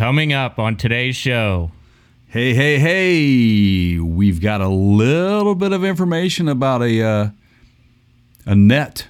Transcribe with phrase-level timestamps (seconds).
[0.00, 1.72] Coming up on today's show.
[2.26, 3.98] Hey, hey, hey!
[3.98, 7.30] We've got a little bit of information about a uh,
[8.46, 9.08] a net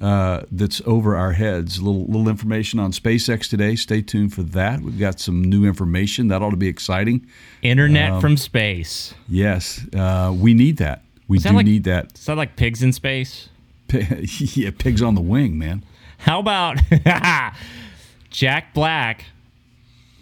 [0.00, 1.78] uh, that's over our heads.
[1.78, 3.74] A little little information on SpaceX today.
[3.74, 4.80] Stay tuned for that.
[4.80, 7.26] We've got some new information that ought to be exciting.
[7.60, 9.12] Internet um, from space.
[9.28, 11.02] Yes, uh, we need that.
[11.26, 12.16] We do like, need that.
[12.16, 13.48] Is that like pigs in space?
[13.90, 15.84] yeah, pigs on the wing, man.
[16.18, 16.78] How about
[18.30, 19.24] Jack Black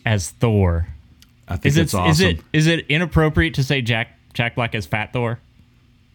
[0.07, 0.87] as Thor?
[1.49, 2.11] I think is that's it, awesome.
[2.11, 5.41] Is it is it inappropriate to say Jack Jack Black as Fat Thor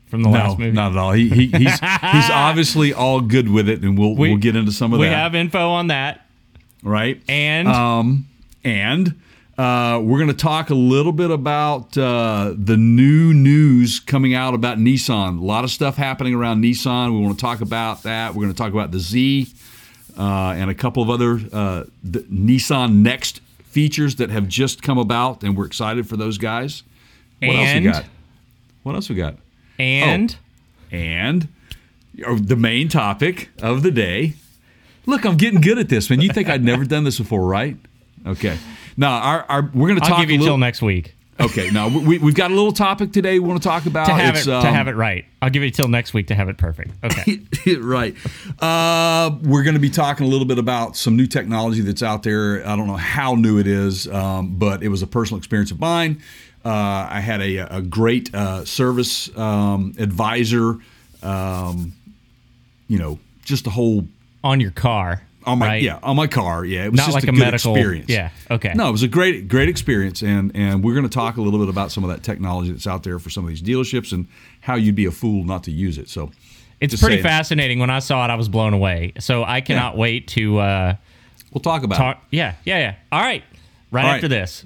[0.08, 0.72] from the no, last movie?
[0.72, 1.12] not at all.
[1.12, 4.72] He, he, he's he's obviously all good with it, and we'll we, will get into
[4.72, 5.12] some of we that.
[5.12, 6.26] We have info on that,
[6.82, 7.22] right?
[7.28, 8.28] And um
[8.64, 9.20] and.
[9.58, 14.56] Uh, we're going to talk a little bit about uh, the new news coming out
[14.56, 15.40] about Nissan.
[15.40, 17.14] A lot of stuff happening around Nissan.
[17.14, 18.34] We want to talk about that.
[18.34, 19.54] We're going to talk about the Z
[20.18, 25.44] uh, and a couple of other uh, Nissan Next features that have just come about,
[25.44, 26.84] and we're excited for those guys.
[27.40, 28.12] What and, else we got?
[28.84, 29.38] What else we got?
[29.80, 30.38] And
[30.92, 31.48] oh, and
[32.26, 34.34] oh, the main topic of the day.
[35.06, 36.22] Look, I'm getting good at this, man.
[36.22, 37.76] You think I'd never done this before, right?
[38.28, 38.58] Okay.
[38.98, 40.20] Now, our, our we're going to talk.
[40.20, 41.16] I'll give you till next week.
[41.42, 41.72] Okay.
[41.72, 44.06] Now we, we've got a little topic today we want to talk about.
[44.06, 45.26] to have it um, to have it right.
[45.42, 46.92] I'll give you till next week to have it perfect.
[47.04, 47.40] Okay.
[47.78, 48.16] right.
[48.60, 52.24] Uh, we're going to be talking a little bit about some new technology that's out
[52.24, 52.66] there.
[52.66, 55.80] I don't know how new it is, um, but it was a personal experience of
[55.80, 56.22] mine.
[56.64, 60.78] Uh, I had a, a great uh, service um, advisor.
[61.24, 61.94] Um,
[62.88, 64.08] you know, just a whole
[64.44, 65.84] on your car on my right?
[65.84, 66.66] yeah on my car.
[66.66, 68.10] Yeah it was not just like a, a medical experience.
[68.10, 68.74] yeah okay.
[68.76, 71.60] No it was a great great experience and and we're going to talk a little
[71.60, 74.28] bit about some of that technology that's out there for some of these dealerships and
[74.62, 76.32] how you'd be a fool not to use it so
[76.80, 77.24] it's pretty saying.
[77.24, 77.80] fascinating.
[77.80, 79.14] When i saw it i was blown away.
[79.20, 80.00] So i cannot yeah.
[80.00, 80.96] wait to uh
[81.54, 82.36] we'll talk about talk, it.
[82.38, 82.96] Yeah yeah yeah.
[83.12, 83.44] All right
[83.92, 84.66] right all after this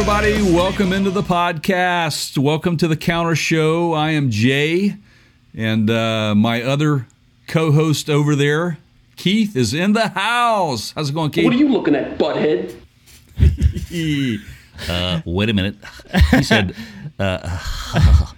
[0.00, 0.40] everybody.
[0.54, 2.38] Welcome into the podcast.
[2.38, 3.94] Welcome to the Counter Show.
[3.94, 4.94] I am Jay,
[5.56, 7.08] and uh, my other
[7.48, 8.78] co host over there,
[9.16, 10.92] Keith, is in the house.
[10.92, 11.44] How's it going, Keith?
[11.44, 12.76] What are you looking at, butthead?
[14.88, 15.74] uh, wait a minute.
[16.30, 16.76] He said,
[17.18, 17.58] uh,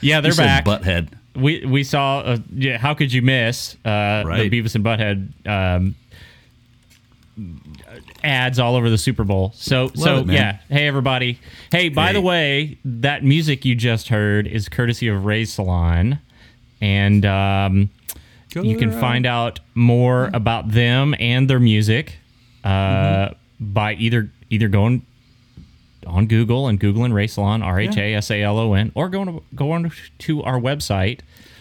[0.00, 0.64] Yeah, they're back.
[0.64, 1.08] Butthead.
[1.36, 2.20] We we saw.
[2.20, 4.48] Uh, yeah, how could you miss uh, Right.
[4.48, 5.94] the Beavis and Butthead um,
[8.24, 9.52] ads all over the Super Bowl.
[9.54, 10.58] So so it, yeah.
[10.68, 11.38] Hey everybody.
[11.70, 12.12] Hey, by Hey.
[12.14, 16.18] the way, that music you just heard is courtesy of Rhasalon,
[16.80, 17.90] and um,
[18.54, 22.18] you can find out more about them and their music
[22.64, 23.34] uh, Mm-hmm.
[23.72, 25.02] by either either going
[26.06, 29.26] on Google and googling Rhasalon R H A S A L O N or going
[29.26, 31.20] to go on to our website.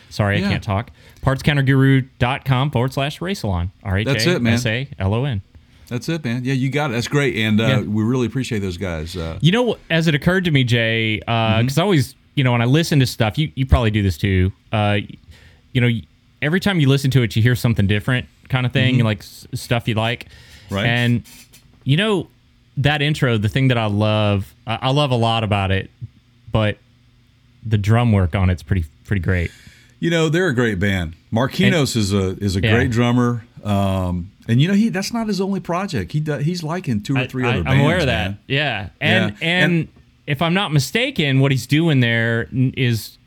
[0.10, 0.48] Sorry, Yeah.
[0.48, 0.92] I can't talk.
[1.22, 3.70] Partscounterguru.com forward slash Rhasalon.
[3.84, 4.54] R H That's it, A man.
[4.54, 5.42] S A L O N.
[5.94, 6.44] That's it, man.
[6.44, 6.94] Yeah, you got it.
[6.94, 7.82] That's great, and uh, Yeah.
[7.82, 9.16] we really appreciate those guys.
[9.16, 12.62] Uh, You know, as it occurred to me, Jay, because I always, you know, when
[12.62, 14.52] I listen to stuff, you, you probably do this too.
[14.72, 14.98] Uh,
[15.72, 15.90] you know,
[16.42, 19.46] every time you listen to it, you hear something different, kind of thing, like s-
[19.54, 20.26] stuff you like.
[20.72, 20.86] Right.
[20.88, 21.24] And
[21.84, 22.28] you know,
[22.78, 25.92] that intro, the thing that I love, I, I love a lot about it,
[26.52, 26.78] but
[27.66, 29.52] the drum work on it's pretty pretty great.
[30.00, 31.14] You know, they're a great band.
[31.32, 32.72] Marquinos is a is a Yeah.
[32.74, 33.46] great drummer.
[33.64, 36.12] Um, and you know, he that's not his only project.
[36.12, 38.30] He does, he's liking two or three I, other I'm aware of that.
[38.32, 38.40] man.
[38.48, 39.48] Yeah, and Yeah.
[39.48, 39.88] and, And-
[40.26, 43.18] if I'm not mistaken, what he's doing there is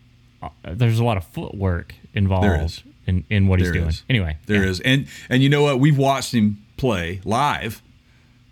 [0.43, 2.83] uh, there's a lot of footwork involved There is.
[3.07, 3.89] in in what he's doing.
[3.89, 4.03] is.
[4.09, 4.71] Anyway, There yeah.
[4.71, 5.79] is, and and you know what?
[5.79, 7.83] We've watched him play live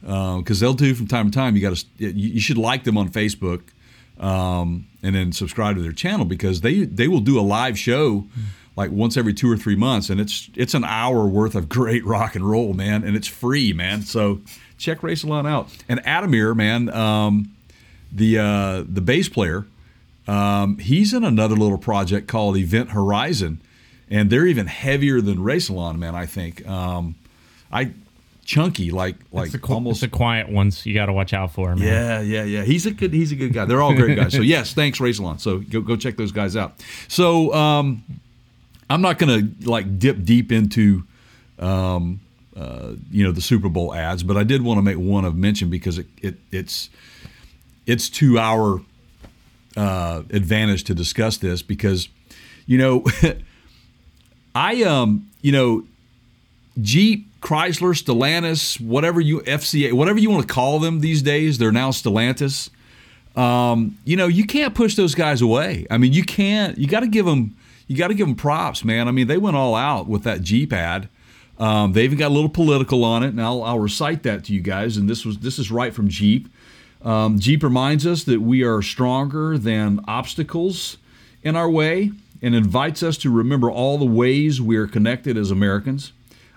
[0.03, 1.57] because they'll do from time to time.
[1.57, 3.63] You got to you, you should like them on Facebook
[4.21, 8.27] um, and then subscribe to their channel because they they will do a live show
[8.77, 12.05] like once every two or three months, and it's it's an hour worth of great
[12.05, 14.03] rock and roll, man, and it's free, man.
[14.03, 14.41] So
[14.79, 15.69] check Rhasalon out.
[15.89, 17.55] And Adamir, man, um,
[18.13, 19.67] the uh, the bass player,
[20.27, 23.61] um, he's in another little project called Event Horizon,
[24.11, 26.15] and they're even heavier than Rhasalon, man.
[26.15, 26.67] I think.
[26.69, 27.17] Um,
[27.73, 27.93] I
[28.45, 31.75] chunky like like It's the, almost the quiet ones you got to watch out for.
[31.75, 31.87] Man.
[31.87, 32.63] yeah, yeah, yeah.
[32.63, 33.13] He's a good.
[33.13, 33.65] He's a good guy.
[33.65, 34.33] They're all great guys.
[34.33, 35.41] So yes, thanks, Rhasalon.
[35.41, 36.75] So go go check those guys out.
[37.09, 38.05] So um,
[38.89, 41.05] I'm not gonna like dip deep into
[41.59, 42.21] um,
[42.57, 45.37] uh, you know the Super Bowl ads, but I did want to make one of
[45.37, 46.91] mention because it, it it's
[47.87, 48.81] it's to our
[49.77, 52.09] uh, advantage to discuss this because
[52.67, 53.05] you know
[54.55, 55.85] I um you know
[56.81, 61.73] Jeep, Chrysler, Stellantis, whatever you FCA, whatever you want to call them these days, they're
[61.73, 62.71] now Stellantis.
[63.37, 65.87] Um, you know, you can't push those guys away.
[65.91, 66.79] I mean, you can't.
[66.79, 67.57] You got to give them.
[67.87, 69.09] You got to give them props, man.
[69.09, 71.09] I mean, they went all out with that Jeep ad.
[71.59, 74.53] Um, they even got a little political on it, and I'll, I'll recite that to
[74.53, 74.97] you guys.
[74.97, 76.49] And this was this is right from Jeep.
[77.03, 80.97] Um, Jeep reminds us that we are stronger than obstacles
[81.43, 82.11] in our way,
[82.41, 86.13] and invites us to remember all the ways we are connected as Americans.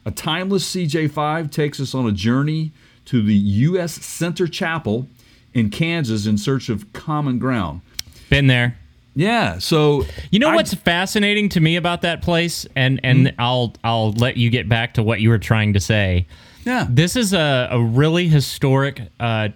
[0.06, 2.72] A timeless CJ5 takes us on a journey
[3.06, 3.94] to the U.S.
[3.94, 5.08] Center Chapel
[5.54, 7.82] in Kansas in search of common ground.
[8.30, 8.78] Been there.
[9.20, 13.74] Yeah, so You know I- what's fascinating to me about that place, and and I'll
[13.84, 16.28] I'll let you get back to what you were trying to say.
[16.66, 16.86] Yeah.
[16.88, 19.50] This is a, a really historic uh,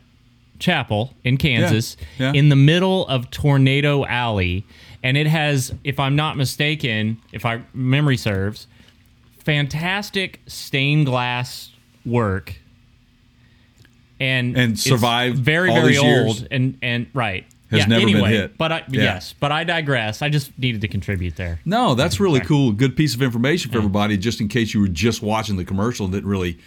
[0.59, 2.31] chapel in Kansas, Yeah.
[2.33, 4.65] in the middle of Tornado Alley,
[5.03, 8.65] and it has, if I'm not mistaken, if I memory serves,
[9.45, 11.69] fantastic stained glass
[12.05, 12.55] work.
[14.19, 16.07] And And survived very very old
[16.37, 16.43] years?
[16.49, 18.57] and and right Has yeah, never been anyway, hit.
[18.57, 19.03] But I Yeah.
[19.03, 20.21] yes, but I digress.
[20.21, 21.61] I just needed to contribute there.
[21.63, 22.73] No, that's really cool.
[22.73, 26.05] Good piece of information for everybody, just in case you were just watching the commercial
[26.05, 26.59] and didn't really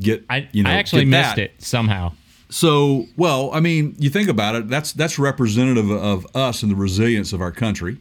[0.00, 0.24] get.
[0.28, 1.42] I you know, I actually missed that.
[1.42, 2.12] it somehow.
[2.50, 4.68] So, well, I mean, you think about it.
[4.68, 7.98] That's that's representative of us and the resilience of our country.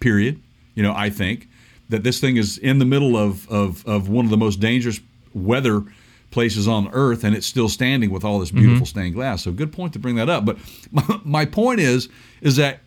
[0.00, 0.40] Period.
[0.74, 1.48] You know, I think
[1.88, 5.00] that this thing is in the middle of of, of one of the most dangerous
[5.34, 5.84] weather
[6.30, 9.42] places on earth, and it's still standing with all this beautiful stained glass.
[9.44, 10.44] So, good point to bring that up.
[10.44, 10.58] But
[10.90, 12.08] my, my point is,
[12.40, 12.80] is that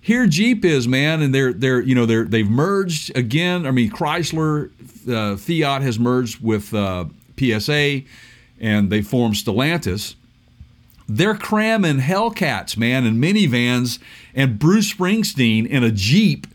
[0.00, 3.66] here Jeep is, man, and they're they're you know they're they've merged again.
[3.66, 4.70] I mean, Chrysler,
[5.08, 7.06] uh, Fiat has merged with uh,
[7.38, 8.02] PSA,
[8.60, 10.14] and they formed Stellantis
[11.08, 13.98] they're cramming Hellcats, man, and minivans
[14.34, 16.46] and Bruce Springsteen in a Jeep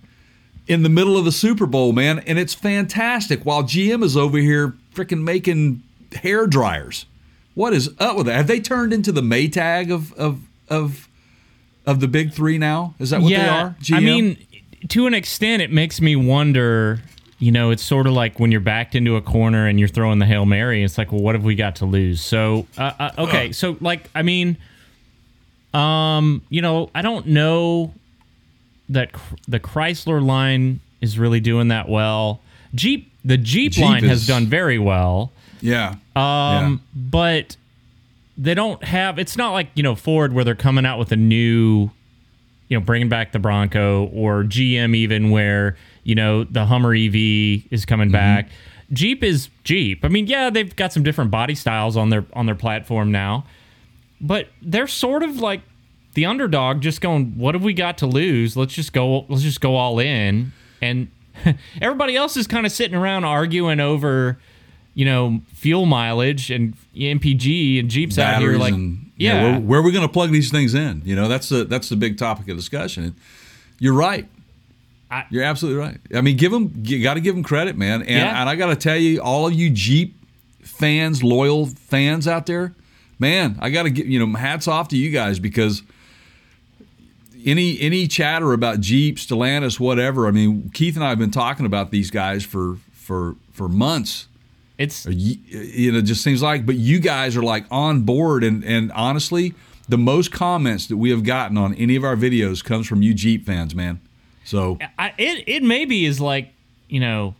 [0.68, 2.20] in the middle of the Super Bowl, man.
[2.20, 5.84] And it's fantastic while GM is over here freaking making
[6.14, 7.06] hair dryers.
[7.54, 8.36] What is up with that?
[8.36, 11.08] Have they turned into the Maytag of of of
[11.86, 12.94] of the big three now?
[13.00, 13.76] Is that what they are?
[13.94, 14.38] I mean,
[14.90, 17.00] to an extent, it makes me wonder.
[17.40, 20.18] You know, it's sort of like when you're backed into a corner and you're throwing
[20.18, 20.84] the hail mary.
[20.84, 22.20] It's like, well, what have we got to lose?
[22.20, 24.58] So, uh, uh, okay, so like, I mean,
[25.72, 27.94] um, you know, I don't know
[28.90, 32.42] that cr- the Chrysler line is really doing that well.
[32.74, 35.32] Jeep, the Jeep, Jeep line has done very well.
[35.62, 35.96] Yeah.
[36.16, 37.58] Um, but
[38.38, 39.20] they don't have.
[39.20, 41.90] It's not like you know Ford where they're coming out with a new,
[42.68, 47.64] you know, bringing back the Bronco or GM even where you know the Hummer EV
[47.72, 48.50] is coming back.
[48.94, 50.06] Jeep is Jeep.
[50.06, 53.46] I mean, yeah, they've got some different body styles on their on their platform now,
[54.22, 55.62] but they're sort of like
[56.14, 58.56] the underdog, just going, "What have we got to lose?
[58.56, 59.26] Let's just go.
[59.28, 61.10] Let's just go all in." And
[61.82, 64.40] everybody else is kind of sitting around arguing over,
[64.98, 69.80] you know, fuel mileage and MPG and Jeeps out here like, and yeah, where, where
[69.80, 71.04] are we going to plug these things in?
[71.06, 73.04] You know, that's the that's the big topic of discussion.
[73.04, 73.16] And
[73.78, 74.28] you're right.
[75.12, 76.00] I- you're absolutely right.
[76.16, 78.02] I mean, give them you got to give them credit, man.
[78.02, 78.42] And Yeah.
[78.42, 80.16] and I got to tell you, all of you Jeep
[80.64, 82.74] fans, loyal fans out there,
[83.20, 85.84] man, I got to give you know hats off to you guys because
[87.46, 90.28] any any chatter about Jeep, Stellantis, whatever.
[90.28, 94.28] I mean, Keith and I have been talking about these guys for for for months
[94.78, 98.44] it's you, you know, it just seems like, but you guys are like on board.
[98.44, 99.54] And, and honestly,
[99.90, 103.14] the most comments that we have gotten on any of our videos comes from you
[103.14, 104.00] Jeep fans, man.
[104.44, 106.54] So I, it it maybe is like
[106.88, 107.36] you know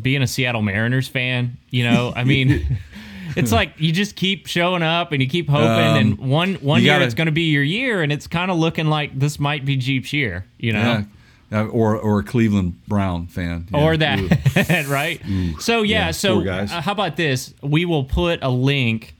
[0.00, 1.56] being a Seattle Mariners fan.
[1.70, 2.78] You know, I mean,
[3.36, 6.82] it's like you just keep showing up and you keep hoping, um, and one one
[6.82, 9.38] year gotta- it's going to be your year, and it's kind of looking like this
[9.38, 10.46] might be Jeep's year.
[10.58, 10.80] You know.
[10.80, 11.04] yeah,
[11.52, 13.80] or or a Cleveland Brown fan, Yeah.
[13.84, 15.20] or that right?
[15.60, 16.72] So yeah, Yeah, so guys.
[16.72, 17.52] uh, how about this?
[17.62, 19.14] We will put a link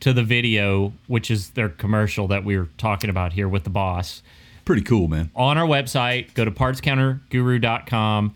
[0.00, 3.70] to the video which is their commercial that we were talking about here with the
[3.70, 4.22] boss
[4.64, 5.30] Pretty cool, man.
[5.36, 6.32] on our website.
[6.34, 8.34] Go to partscounterguru.com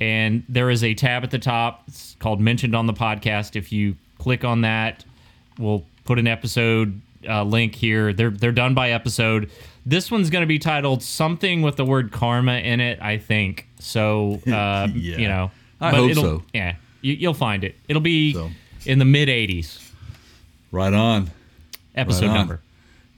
[0.00, 1.82] and there is a tab at the top.
[1.88, 3.56] It's called mentioned on the podcast.
[3.56, 5.04] If you click on that
[5.58, 8.12] we'll put an episode uh, link here.
[8.12, 9.50] They're they're done by episode
[9.88, 13.66] this one's going to be titled something with the word karma in it i think
[13.78, 15.16] so uh, Yeah.
[15.18, 16.42] you know I hope it'll- so.
[16.52, 18.50] yeah you, you'll find it it'll be So.
[18.86, 19.84] in the mid 80s
[20.70, 21.30] Right on.
[21.94, 22.36] episode Right on.
[22.36, 22.60] number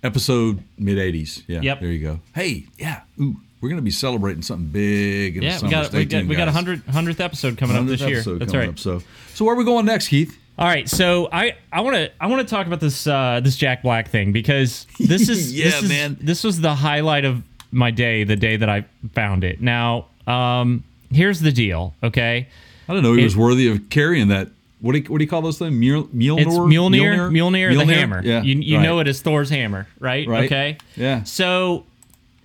[0.02, 1.42] Episode mid '80s.
[1.46, 1.60] Yeah.
[1.60, 1.80] Yep.
[1.80, 2.20] There you go.
[2.34, 3.02] Hey, yeah.
[3.20, 6.34] Ooh, we're gonna be celebrating something big in the yeah we got we got we
[6.36, 6.54] got a guys.
[6.54, 8.78] hundred hundredth episode coming up 100th this year that's coming right up.
[8.78, 9.02] So,
[9.34, 10.38] so where are we going next, Keith?
[10.60, 13.56] All right, so I I want to I want to talk about this uh, this
[13.56, 16.18] Jack Black thing because this is Yeah, this is, man.
[16.20, 19.62] This was the highlight of my day, the day that I found it.
[19.62, 21.94] Now, um, here's the deal.
[22.02, 22.46] Okay,
[22.88, 23.14] I don't know.
[23.14, 24.48] He It- was worthy of carrying that.
[24.82, 25.74] What do you, what do you call those things?
[25.74, 26.40] Mule, Mjolnir?
[26.40, 28.22] it's Mjolnir, Mjolnir, the hammer.
[28.24, 28.82] Yeah, you you right.
[28.82, 30.26] know it as Thor's hammer, right?
[30.28, 30.44] Right.
[30.44, 31.22] Okay, Yeah.
[31.24, 31.84] So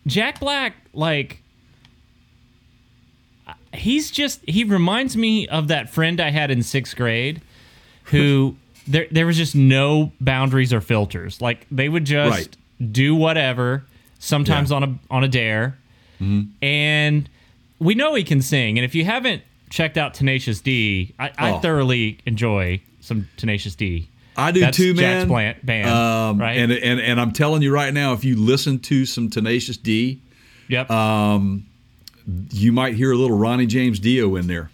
[0.08, 1.42] Jack Black, like,
[3.74, 7.42] he's just he reminds me of that friend I had in sixth grade,
[8.06, 8.56] who
[8.88, 11.42] there there was just no boundaries or filters.
[11.42, 12.92] Like they would just Right.
[12.92, 13.86] do whatever.
[14.20, 14.78] Sometimes Yeah.
[14.78, 15.78] on a on a dare,
[16.62, 17.30] and
[17.80, 18.78] we know he can sing.
[18.78, 21.60] And if you haven't checked out Tenacious D, I, I Oh.
[21.60, 24.08] thoroughly enjoy some Tenacious D.
[24.38, 25.28] I do That's too, Jack's man.
[25.28, 26.58] plant- band, um, right?
[26.58, 30.20] And, and and I'm telling you right now, if you listen to some Tenacious D,
[30.68, 30.90] Yep.
[32.52, 34.72] you might hear a little Ronnie James Dio in there.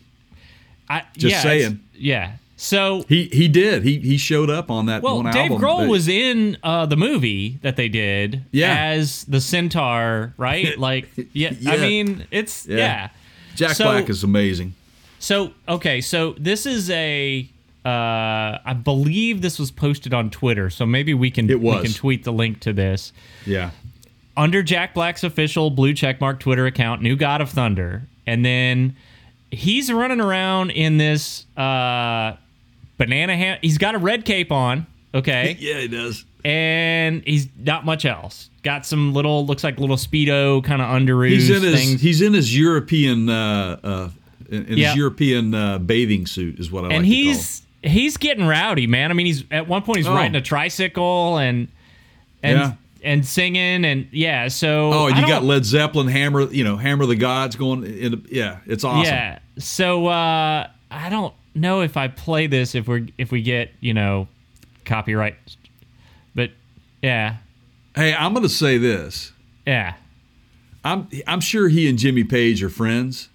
[0.89, 1.79] I, just yeah, saying.
[1.95, 2.31] Yeah.
[2.63, 3.81] So He he did.
[3.83, 5.49] He he showed up on that Well, one Dave.
[5.51, 8.75] Grohl that- was in uh, the movie that they did Yeah.
[8.77, 10.77] as the centaur, right?
[10.77, 12.77] Like, yeah, I mean, it's yeah.
[12.77, 13.09] Yeah.
[13.55, 14.75] Jack So- Black is amazing.
[15.17, 17.49] So okay, so this is a,
[17.83, 21.93] uh, I believe this was posted on Twitter, so maybe we can It we can
[21.93, 23.11] tweet the link to this
[23.45, 23.71] Yeah.
[24.37, 28.95] under Jack Black's official blue checkmark Twitter account, New God of Thunder, and then
[29.49, 32.33] he's running around in this uh,
[33.05, 33.57] banana ham.
[33.61, 34.85] He's got a red cape on.
[35.13, 35.57] Okay.
[35.59, 36.23] Yeah, he does.
[36.45, 38.49] and he's not much else.
[38.63, 42.21] Got some little, looks like little speedo kind of underoos He's in his things, he's
[42.21, 44.09] in his European uh, uh,
[44.49, 44.87] in in Yeah.
[44.89, 47.25] his European uh, bathing suit is what I like and to call it.
[47.25, 49.11] he's he's getting rowdy, man.
[49.11, 50.13] I mean, he's at one point he's Oh.
[50.13, 51.67] riding a tricycle and
[52.43, 52.73] and Yeah.
[53.03, 54.47] and singing and yeah.
[54.47, 57.83] So Oh, you got Led Zeppelin, Hammer, you know, Hammer the Gods going.
[57.83, 59.11] In, yeah, it's awesome.
[59.13, 59.39] yeah.
[59.57, 63.93] So uh, I don't know if I play this if we're if we get you
[63.93, 64.27] know
[64.85, 65.35] copyright,
[66.35, 66.51] but
[67.01, 67.37] yeah,
[67.95, 69.31] Hey, I'm going to say this.
[69.65, 69.95] yeah.
[70.83, 73.29] I'm I'm sure he and Jimmy Page are friends.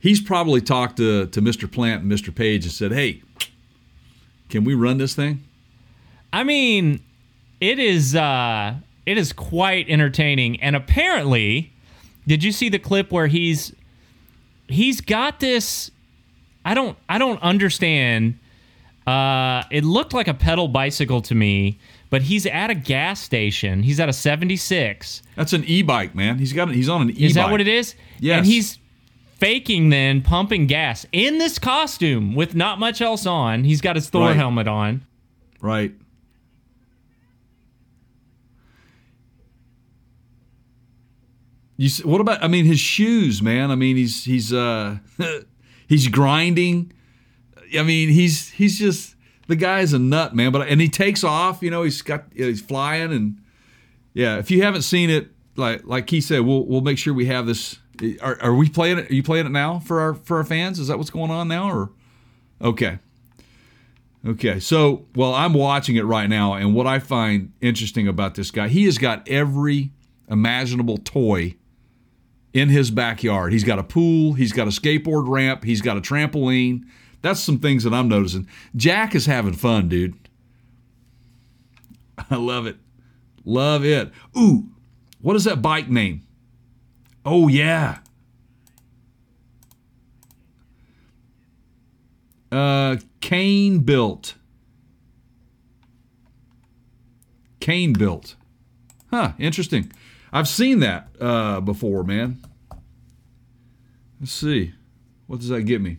[0.00, 1.70] He's probably talked to to Mr.
[1.70, 2.34] Plant and Mr.
[2.34, 3.22] Page and said, "Hey,
[4.48, 5.44] can we run this thing?"
[6.32, 7.02] I mean,
[7.60, 11.70] it is uh it is quite entertaining and apparently
[12.26, 13.74] did you see the clip where he's
[14.68, 15.90] he's got this
[16.64, 18.38] I don't I don't understand
[19.06, 21.78] uh it looked like a pedal bicycle to me,
[22.10, 23.82] but he's at a gas station.
[23.82, 25.22] He's at a 76.
[25.34, 26.38] That's an e-bike, man.
[26.38, 27.22] He's got he's on an e-bike.
[27.22, 27.94] Is that what it is?
[28.20, 28.38] Yes.
[28.38, 28.78] And he's
[29.38, 33.64] faking then pumping gas in this costume with not much else on.
[33.64, 34.36] He's got his Thor Right.
[34.36, 35.04] helmet on.
[35.60, 35.92] Right.
[41.76, 43.70] You what about I mean his shoes, man?
[43.70, 44.98] I mean he's he's uh
[45.92, 46.92] he's grinding.
[47.78, 49.14] I mean he's he's just
[49.46, 50.52] the guy's a nut, man.
[50.52, 53.38] But and he takes off, you know, he's got he's flying and
[54.14, 57.26] yeah, if you haven't seen it like like he said, we'll we'll make sure we
[57.26, 57.78] have this
[58.22, 59.10] are, are we playing it?
[59.10, 60.78] Are you playing it now for our for our fans?
[60.78, 61.90] Is that what's going on now or
[62.62, 62.98] Okay.
[64.24, 68.52] Okay, so well, I'm watching it right now, and what I find interesting about this
[68.52, 69.90] guy, he has got every
[70.28, 71.56] imaginable toy
[72.52, 73.52] in his backyard.
[73.52, 76.84] He's got a pool, he's got a skateboard ramp, he's got a trampoline.
[77.22, 78.48] That's some things that I'm noticing.
[78.74, 80.14] Jack is having fun, dude.
[82.30, 82.76] I love it.
[83.44, 84.10] Love it.
[84.36, 84.68] Ooh,
[85.20, 86.26] what is that bike name?
[87.24, 87.98] Oh, yeah.
[92.50, 94.34] Uh, Kane built.
[97.60, 98.34] Kane built.
[99.10, 99.92] Huh, interesting.
[100.32, 102.42] I've seen that uh, before, man.
[104.20, 104.72] Let's see.
[105.26, 105.98] What does that get me?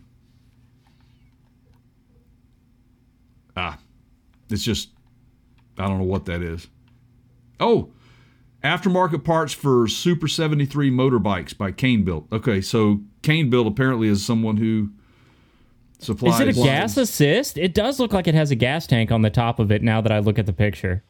[3.56, 3.78] Ah,
[4.50, 4.88] it's just,
[5.78, 6.66] I don't know what that is.
[7.60, 7.92] Oh,
[8.64, 12.26] aftermarket parts for Super 73 motorbikes by Kane Built.
[12.32, 14.90] Okay, so Kane Built apparently is someone who
[16.00, 16.40] supplies.
[16.40, 17.56] Is it a gas assist?
[17.56, 20.00] It does look like it has a gas tank on the top of it now
[20.00, 21.04] that I look at the picture.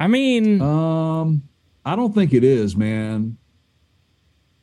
[0.00, 1.42] I mean, Um,
[1.84, 3.36] I don't think it is, man.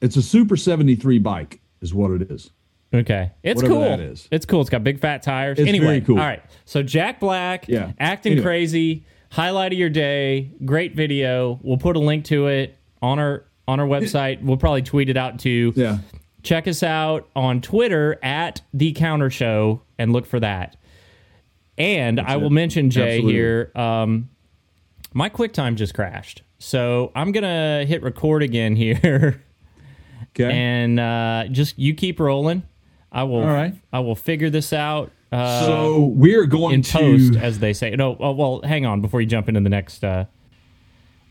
[0.01, 2.49] It's a Super 73 bike, is what it is.
[2.93, 3.31] okay.
[3.43, 3.89] It's whatever cool.
[3.89, 4.27] that is.
[4.31, 4.61] It's cool.
[4.61, 5.59] It's got big fat tires.
[5.59, 6.17] It's anyway, very cool.
[6.19, 6.41] all right.
[6.65, 7.91] So Jack Black, Yeah.
[7.99, 8.43] acting Anyway.
[8.45, 11.59] crazy, highlight of your day, great video.
[11.61, 14.41] We'll put a link to it on our on our website.
[14.43, 15.71] We'll probably tweet it out too.
[15.75, 15.99] Yeah.
[16.43, 20.75] check us out on Twitter at the Counter Show and look for that.
[21.77, 22.53] And I will it.
[22.53, 23.33] mention Jay Absolutely.
[23.33, 23.71] here.
[23.75, 24.29] Um,
[25.13, 29.43] my QuickTime just crashed, so I'm gonna hit record again here,
[30.39, 30.51] Okay.
[30.51, 32.63] and uh, just you keep rolling.
[33.11, 33.41] I will.
[33.41, 33.73] All right.
[33.91, 35.11] I will figure this out.
[35.33, 37.91] Uh, so we're going in to post, as they say.
[37.95, 40.03] No, oh, well, hang on before you jump into the next.
[40.03, 40.25] Uh...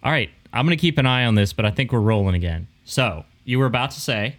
[0.02, 2.34] All right, I'm going to keep an eye on this, but I think we're rolling
[2.34, 2.66] again.
[2.84, 4.36] So you were about to say,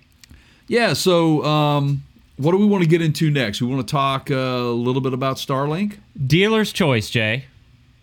[0.67, 0.93] Yeah.
[0.93, 2.03] So, um,
[2.37, 3.61] what do we want to get into next?
[3.61, 5.97] We want to talk uh, a little bit about Starlink.
[6.27, 7.45] dealer's choice, Jay.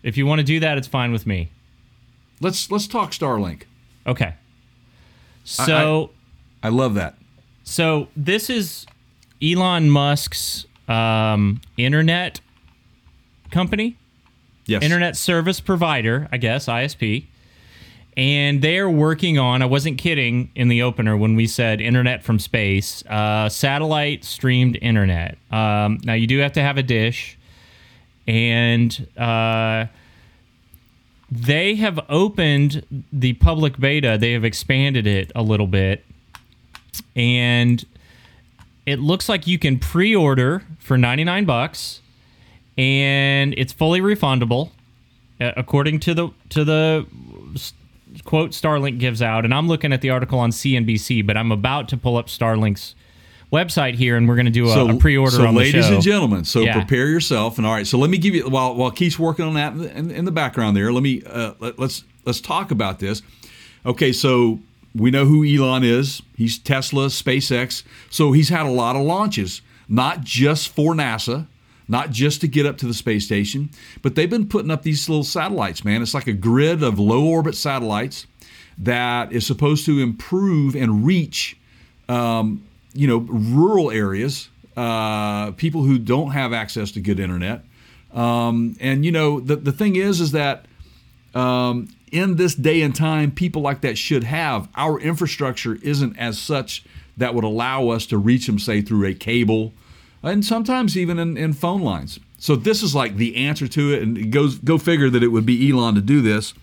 [0.03, 1.51] If you want to do that, it's fine with me.
[2.41, 3.63] Let's let's talk Starlink.
[4.07, 4.35] Okay.
[5.45, 6.11] So,
[6.63, 7.15] I love that.
[7.65, 8.87] so this is
[9.43, 12.41] Elon Musk's um, internet
[13.51, 13.97] company.
[14.67, 14.83] Yes.
[14.83, 17.25] internet service provider, I guess, ISP.
[18.19, 22.39] And they're working on, I wasn't kidding in the opener when we said internet from
[22.39, 25.39] space, uh, satellite streamed internet.
[25.51, 27.38] Um, now, you do have to have a dish.
[28.29, 29.87] And uh,
[31.31, 36.05] they have opened the public beta, they have expanded it a little bit.
[37.17, 37.85] And
[38.87, 42.01] it looks like you can pre order for 99 bucks
[42.79, 44.71] and it's fully refundable
[45.41, 47.07] uh, according to the to the
[48.25, 51.89] quote Starlink gives out and I'm looking at the article on CNBC but I'm about
[51.91, 52.95] to pull up Starlink's
[53.53, 56.61] website here and we're going to do a, a pre-order so ladies and gentlemen, so
[56.61, 56.75] Yeah.
[56.75, 57.59] prepare yourself.
[57.59, 60.11] And all right, so let me give you while while Keith's working on that in,
[60.11, 60.93] in the background there.
[60.93, 63.23] Let me uh, let, let's let's talk about this.
[63.87, 64.61] Okay, so
[64.95, 66.21] we know who Elon is.
[66.37, 67.83] He's Tesla, SpaceX.
[68.11, 71.47] So he's had a lot of launches, not just for NASA,
[71.87, 73.71] not just to get up to the space station,
[74.03, 76.03] but they've been putting up these little satellites, man.
[76.03, 78.27] It's like a grid of low orbit satellites
[78.77, 81.57] that is supposed to improve and reach
[82.09, 82.65] um,
[82.95, 87.65] you know, rural areas, uh, people who don't have access to good internet.
[88.13, 90.67] Um, and you know, the the thing is, is that
[91.35, 94.69] um, in this day and time, people like that should have.
[94.75, 96.85] Our infrastructure isn't as such
[97.17, 99.73] that would allow us to reach them, say, through a cable,
[100.23, 102.19] and sometimes even in, in phone lines.
[102.39, 105.29] So this is like the answer to it, and it goes go figure that it
[105.29, 106.55] would be Elon to do this.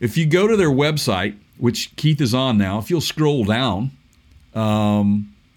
[0.00, 3.90] If you go to their website, which Keith is on now, if you'll scroll down,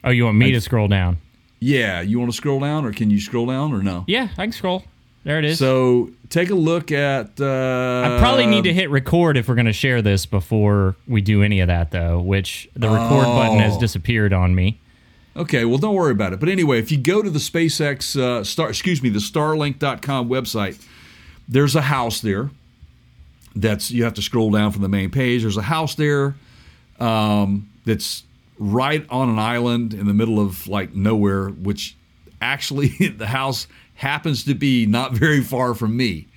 [0.05, 1.17] Oh, you want me to scroll down?
[1.59, 4.03] Yeah, you want to scroll down, or can you scroll down, or no?
[4.07, 4.83] Yeah, I can scroll.
[5.23, 5.57] There it is.
[5.57, 7.41] So take a look at.
[7.41, 11.21] Uh, I probably need to hit record if we're going to share this before we
[11.21, 12.19] do any of that, though.
[12.21, 13.79] Which the record button has Oh.
[13.79, 14.79] disappeared on me.
[15.35, 16.39] Okay, well, don't worry about it.
[16.39, 20.79] But anyway, if you go to the SpaceX, uh, star, excuse me, the Starlink.com website,
[21.49, 22.51] there's a house there.
[23.55, 25.41] That's you have to scroll down from the main page.
[25.41, 26.35] There's a house there
[26.99, 28.23] um, that's
[28.57, 31.95] right on an island in the middle of like nowhere, which
[32.41, 36.27] actually the house happens to be not very far from me.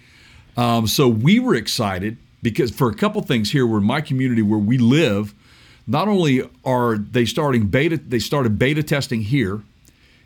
[0.57, 4.59] Um, so we were excited because for a couple things here, where my community where
[4.59, 5.35] we live,
[5.87, 9.63] not only are they starting beta, they started beta testing here,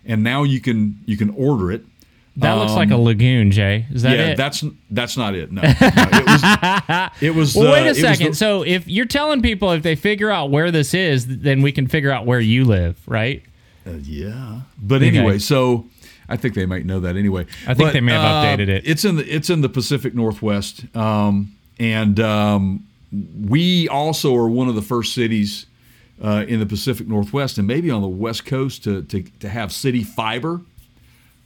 [0.05, 1.85] and now you can you can order it.
[2.36, 3.86] That looks like a lagoon, Jay.
[3.92, 4.36] Is that Um, yeah, it?
[4.36, 5.52] that's that's not it.
[5.52, 7.10] No, No, it was.
[7.20, 7.54] It was.
[7.54, 8.30] well, uh, wait a second.
[8.30, 11.72] the- so if you're telling people if they figure out where this is, then we
[11.72, 13.42] can figure out where you live, right?
[13.86, 14.60] Uh, yeah.
[14.80, 15.86] But anyway, so
[16.28, 17.42] I think they might know that anyway.
[17.66, 18.84] I think But, they may have uh, updated it.
[18.86, 22.86] It's in the it's in the Pacific Northwest, um, and um,
[23.46, 25.66] we also are one of the first cities
[26.24, 29.70] uh, in the Pacific Northwest and maybe on the West Coast to to, to have
[29.70, 30.62] city fiber.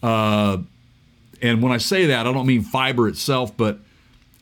[0.03, 0.59] Uh,
[1.43, 3.79] and when I say that, I don't mean fiber itself, but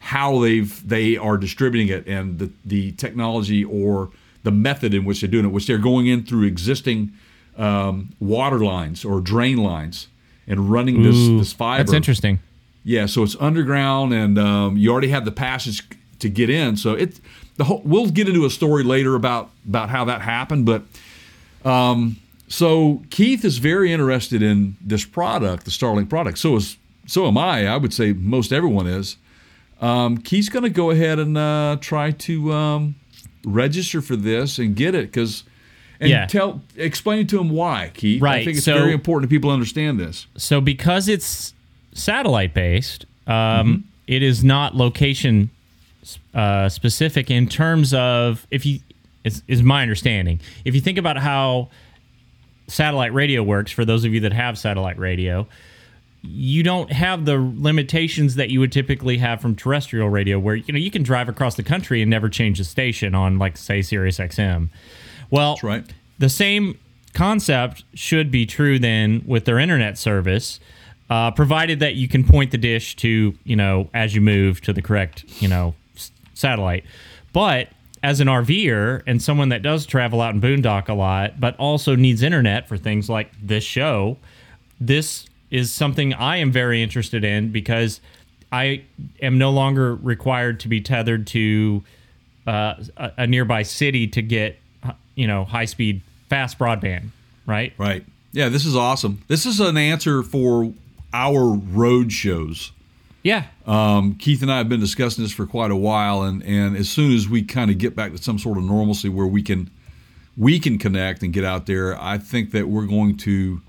[0.00, 4.10] how they've they are distributing it and the the technology or
[4.42, 7.12] the method in which they're doing it, which they're going in through existing
[7.56, 10.08] um, water lines or drain lines
[10.46, 11.82] and running this Ooh, this fiber.
[11.82, 12.40] That's interesting.
[12.84, 15.82] Yeah, so it's underground, and um, you already have the passage
[16.18, 16.76] to get in.
[16.76, 17.18] So it
[17.56, 17.80] the whole.
[17.84, 20.82] We'll get into a story later about about how that happened, but
[21.64, 26.38] um, so Keith is very interested in this product, the Starlink product.
[26.38, 26.76] So is
[27.06, 27.66] so am I.
[27.66, 29.16] I would say most everyone is.
[29.80, 32.94] Um, Keith's going to go ahead and uh, try to um,
[33.44, 35.44] register for this and get it because.
[36.00, 36.26] And Yeah.
[36.26, 38.20] tell, explain to him why, Keith.
[38.20, 40.26] I Right, think it's so- very important that people understand this.
[40.36, 41.54] So because it's
[41.92, 43.80] satellite based, um, Mm-hmm.
[44.08, 45.50] it is not location
[46.34, 48.80] uh, specific in terms of if you
[49.22, 50.40] is, is my understanding.
[50.64, 51.70] If you think about how
[52.66, 55.46] satellite radio works, for those of you that have satellite radio,
[56.26, 60.72] you don't have the limitations that you would typically have from terrestrial radio, where you
[60.72, 63.82] know you can drive across the country and never change the station on, like say,
[63.82, 64.68] Sirius XM.
[65.30, 65.84] Well, That's right.
[66.18, 66.78] the same
[67.12, 70.60] concept should be true then with their internet service,
[71.10, 74.72] uh, provided that you can point the dish to you know as you move to
[74.72, 76.84] the correct you know s- satellite.
[77.32, 77.68] But
[78.02, 81.96] as an RVer and someone that does travel out and boondock a lot, but also
[81.96, 84.18] needs internet for things like this show,
[84.78, 88.00] this is something I am very interested in because
[88.50, 88.82] I
[89.22, 91.84] am no longer required to be tethered to
[92.44, 94.58] uh, a, a nearby city to get,
[95.14, 97.10] you know, high speed, fast broadband,
[97.46, 97.72] right?
[97.78, 98.04] Right.
[98.32, 99.22] Yeah, this is awesome.
[99.28, 100.72] This is an answer for
[101.12, 102.72] our road shows.
[103.22, 103.44] Yeah.
[103.64, 106.88] Um, Keith and I have been discussing this for quite a while, and, and as
[106.88, 109.70] soon as we kind of get back to some sort of normalcy where we can
[110.36, 113.62] we can connect and get out there, I think that we're going to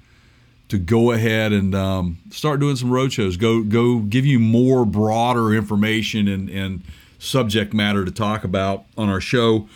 [0.70, 3.38] to go ahead and um, start doing some road shows.
[3.38, 6.84] Go go give you more broader information and, and
[7.20, 9.68] subject matter to talk about on our show,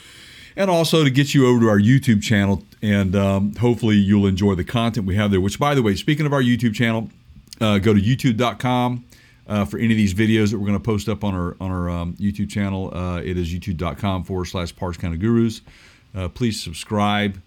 [0.56, 2.64] and also to get you over to our YouTube channel.
[2.82, 5.42] And um, hopefully you'll enjoy the content we have there.
[5.42, 7.10] Which, by the way, speaking of our YouTube channel,
[7.60, 9.04] uh, go to youtube.com
[9.48, 11.72] uh, for any of these videos that we're going to post up on our on
[11.72, 12.96] our um, YouTube channel.
[12.96, 15.62] Uh, it is youtube.com forward slash Parts Counter Gurus.
[16.16, 17.40] Uh, please subscribe,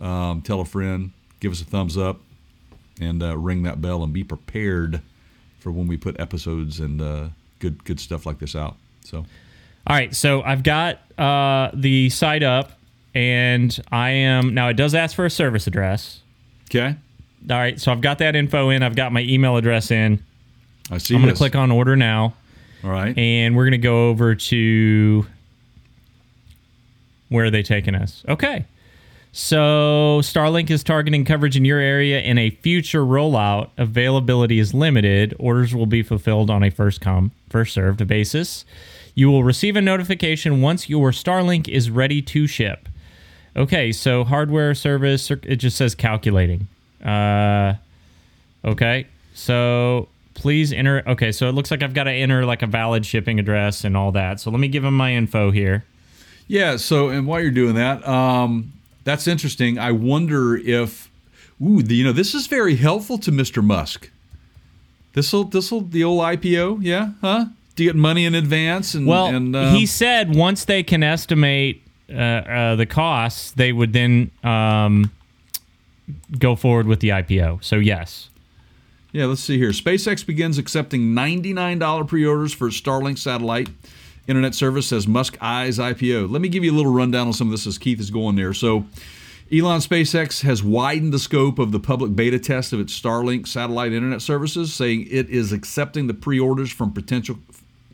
[0.00, 2.20] um, tell a friend, give us a thumbs up,
[3.00, 5.00] and uh, ring that bell and be prepared
[5.58, 8.76] for when we put episodes and uh, good good stuff like this out.
[9.04, 10.14] So, all right.
[10.14, 12.72] So I've got uh, the site up,
[13.14, 14.68] and I am now.
[14.68, 16.20] It does ask for a service address.
[16.70, 16.96] okay,
[17.50, 17.80] All right.
[17.80, 18.82] So I've got that info in.
[18.82, 20.22] I've got my email address in.
[20.90, 21.14] I see.
[21.14, 22.34] I'm going to click on order now.
[22.82, 23.16] All right.
[23.18, 25.26] and we're going to go over to
[27.28, 28.24] where are they taking us?
[28.28, 28.64] Okay.
[29.32, 33.70] So Starlink is targeting coverage in your area in a future rollout.
[33.78, 35.34] Availability is limited.
[35.38, 38.64] Orders will be fulfilled on a first come, first served basis.
[39.14, 42.88] You will receive a notification once your Starlink is ready to ship.
[43.56, 46.66] Okay, so hardware service, it just says calculating.
[47.04, 47.74] Uh,
[48.64, 51.02] okay, so please enter.
[51.06, 53.96] Okay, so it looks like I've got to enter like a valid shipping address and
[53.96, 54.40] all that.
[54.40, 55.84] So let me give them my info here.
[56.48, 56.76] Yeah.
[56.76, 58.72] So, and while you're doing that, um,
[59.04, 59.78] that's interesting.
[59.78, 61.10] I wonder if,
[61.62, 63.62] ooh, the, you know, this is very helpful to Mr.
[63.64, 64.10] Musk.
[65.12, 67.46] This'll, this'll, the old IPO, yeah, huh?
[67.74, 68.94] Do you get money in advance?
[68.94, 73.72] And Well, and, um, he said once they can estimate uh, uh, the costs, they
[73.72, 75.10] would then um,
[76.38, 77.64] go forward with the IPO.
[77.64, 78.30] So yes.
[79.12, 79.70] Yeah, let's see here.
[79.70, 83.68] SpaceX begins accepting $99 pre-orders for a Starlink satellite
[84.30, 86.30] internet service says Musk eyes IPO.
[86.30, 88.36] Let me give you a little rundown on some of this as Keith is going
[88.36, 88.54] there.
[88.54, 88.86] So,
[89.52, 93.92] Elon SpaceX has widened the scope of the public beta test of its Starlink satellite
[93.92, 97.36] internet services, saying it is accepting the pre-orders from potential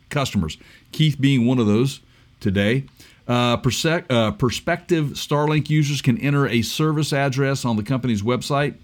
[0.09, 0.59] customers.
[0.91, 2.01] Keith being one of those
[2.39, 2.85] today.
[3.27, 8.75] Uh, perse- uh, prospective Starlink users can enter a service address on the company's website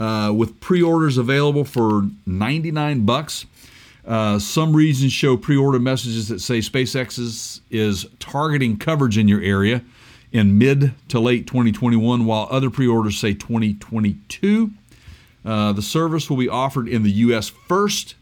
[0.00, 3.46] uh, with pre-orders available for 99 bucks.
[4.08, 9.42] Uh, some regions show pre-order messages that say SpaceX is, is targeting coverage in your
[9.42, 9.82] area
[10.32, 14.70] in mid to late 2021, while other pre-orders say 2022.
[15.44, 17.50] Uh, the service will be offered in the U.S.
[17.50, 18.14] first,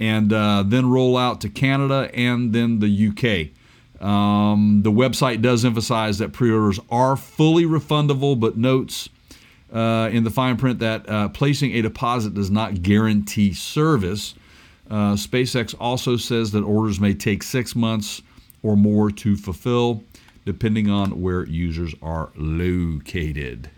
[0.00, 3.52] and uh, then roll out to Canada and then the U.K.
[4.00, 9.08] Um, the website does emphasize that pre-orders are fully refundable, but notes
[9.72, 14.34] uh, in the fine print that uh, placing a deposit does not guarantee service.
[14.92, 18.20] Uh, SpaceX also says that orders may take six months
[18.62, 20.04] or more to fulfill,
[20.44, 23.70] depending on where users are located.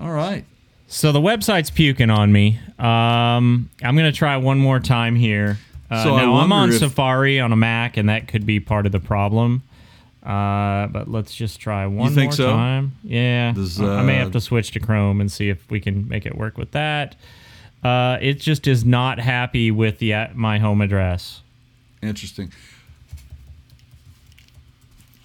[0.00, 0.46] All right.
[0.86, 2.58] So the website's puking on me.
[2.78, 5.58] Um, I'm going to try one more time here.
[5.90, 8.86] Uh, So now I'm on if- Safari on a Mac, and that could be part
[8.86, 9.62] of the problem.
[10.22, 12.50] Uh, but let's just try one more so?
[12.52, 12.92] time.
[13.04, 15.78] Yeah, Does, I I may uh, have to switch to Chrome and see if we
[15.80, 17.16] can make it work with that.
[17.82, 21.42] Uh, it just is not happy with the uh, my home address.
[22.02, 22.52] Interesting.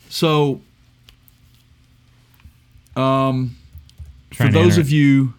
[0.10, 0.62] So,
[2.96, 3.56] um,
[4.34, 5.34] for those of you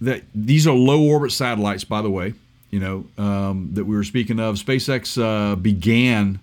[0.00, 2.32] that these are low orbit satellites, by the way,
[2.70, 4.56] you know um, that we were speaking of.
[4.56, 6.40] SpaceX uh, began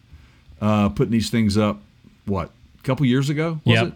[0.62, 1.82] uh, putting these things up.
[2.26, 3.88] What a couple years ago was Yep.
[3.88, 3.94] it?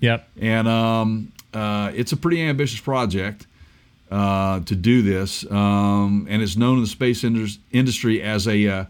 [0.00, 0.28] Yep.
[0.40, 3.46] and um, uh, it's a pretty ambitious project
[4.10, 8.68] uh, to do this, um, and it's known in the space indus- industry as a.
[8.68, 8.84] Uh,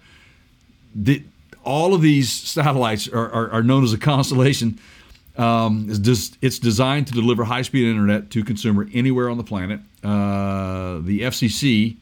[0.95, 1.25] the,
[1.65, 4.79] all of these satellites are, are, are known as a constellation.
[5.37, 9.81] Um, it's, des- it's designed to deliver high-speed internet to consumer anywhere on the planet.
[10.03, 11.97] Uh, the FCC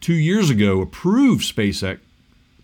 [0.00, 1.98] two years ago approved SpaceX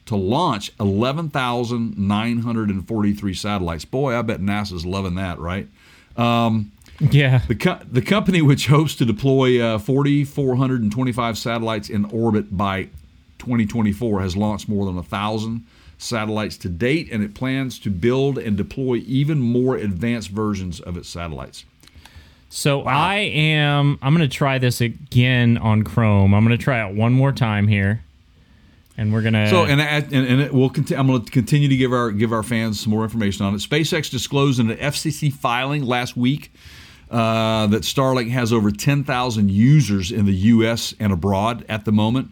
[0.07, 3.85] to launch 11,943 satellites.
[3.85, 5.69] Boy, I bet NASA's loving that, right?
[7.00, 7.38] Yeah.
[7.48, 12.85] The, co- the company, which hopes to deploy uh, 4,425 satellites in orbit by
[13.38, 15.66] 2024, has launched more than 1,000
[15.98, 20.96] satellites to date, and it plans to build and deploy even more advanced versions of
[20.96, 21.64] its satellites.
[22.48, 23.98] So I am.
[24.00, 26.35] I'm going to try this again on Chrome.
[26.35, 28.04] I'm going to try it one more time here,
[28.96, 29.50] and we're gonna.
[29.50, 32.33] So and and, and it will conti- I'm going to continue to give our give
[32.33, 33.59] our fans some more information on it.
[33.59, 36.52] SpaceX disclosed in an FCC filing last week
[37.14, 40.94] uh, that Starlink has over 10,000 users in the U.S.
[40.98, 42.31] and abroad at the moment.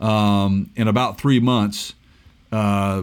[0.00, 1.94] Um, in about three months,
[2.50, 3.02] uh,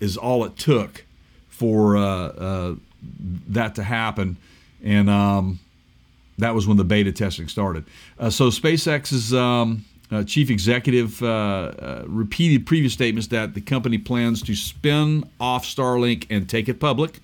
[0.00, 1.04] is all it took
[1.48, 2.74] for uh, uh
[3.48, 4.36] that to happen,
[4.82, 5.58] and um,
[6.38, 7.84] that was when the beta testing started.
[8.30, 14.42] So SpaceX's um, uh, chief executive uh, uh, repeated previous statements that the company plans
[14.42, 17.20] to spin off Starlink and take it public.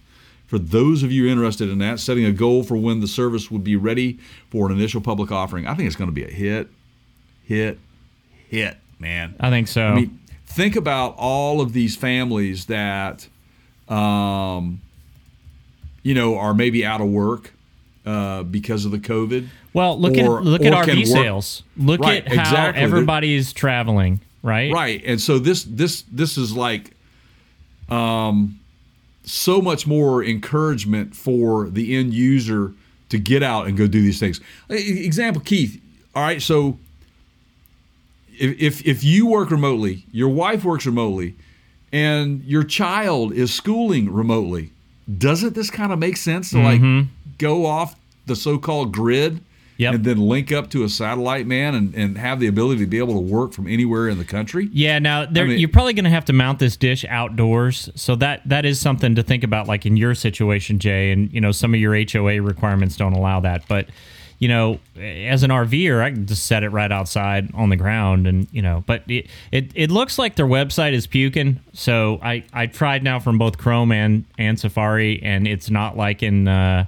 [0.49, 3.63] For those of you interested in that, setting a goal for when the service would
[3.63, 4.19] be ready
[4.51, 5.67] for an initial public offering.
[5.67, 6.69] I think it's going to be a hit,
[7.45, 7.79] hit,
[8.49, 9.37] hit, man.
[9.39, 9.87] I think so.
[9.87, 13.29] I mean, think about all of these families that,
[13.89, 14.81] um,
[16.03, 17.53] you know, are maybe out of work
[18.07, 19.49] uh, because of the COVID.
[19.75, 21.63] Well, look or- at look at RV sales.
[21.77, 22.83] Look Right, at how exactly.
[22.83, 24.21] everybody is traveling.
[24.43, 24.73] Right.
[24.73, 26.93] Right, and so this this this is like,
[27.91, 28.61] um,
[29.29, 32.73] so much more encouragement for the end user
[33.09, 34.41] to get out and go do these things.
[34.69, 35.81] Example, Keith.
[36.15, 36.79] All right, so
[38.39, 41.35] if if, if you work remotely, your wife works remotely,
[41.93, 44.71] and your child is schooling remotely,
[45.17, 47.09] doesn't this kind of make sense to like mm-hmm.
[47.39, 49.41] go off the so-called grid?
[49.79, 49.95] Yep.
[49.95, 52.99] And then link up to a satellite man and, and have the ability to be
[52.99, 54.69] able to work from anywhere in the country.
[54.73, 57.89] Yeah, now there, I mean- you're probably going to have to mount this dish outdoors,
[57.95, 61.13] so that that is something to think about, like in your situation, Jay.
[61.13, 63.87] And you know, some of your HOA requirements don't allow that, but
[64.41, 68.27] you know, as an RVer, I can just set it right outside on the ground,
[68.27, 68.85] and you know.
[68.87, 71.61] But it it, it looks like their website is puking.
[71.73, 76.23] So I I tried now from both Chrome and and Safari, and it's not like
[76.23, 76.49] in.
[76.49, 76.87] Uh,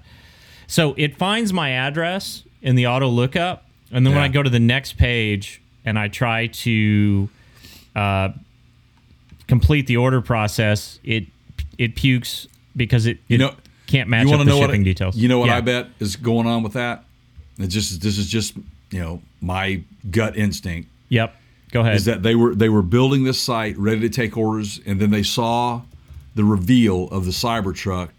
[0.66, 4.50] so it finds my address in the auto lookup, and then when I go to
[4.50, 7.28] the next page and I try to
[7.96, 8.30] uh,
[9.46, 11.26] complete the order process, it
[11.78, 12.46] it pukes
[12.76, 13.54] because it, it You know,
[13.86, 15.16] can't match you up the know shipping what, details.
[15.16, 15.56] You know what Yeah.
[15.56, 17.04] I bet is going on with that?
[17.58, 18.54] It just this is just
[18.90, 21.36] you know my gut instinct Yep.
[21.72, 21.96] Go ahead.
[21.96, 25.10] is that they were they were building this site ready to take orders, and then
[25.10, 25.82] they saw
[26.34, 28.10] the reveal of the Cybertruck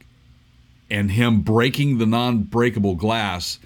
[0.89, 3.59] and him breaking the non-breakable glass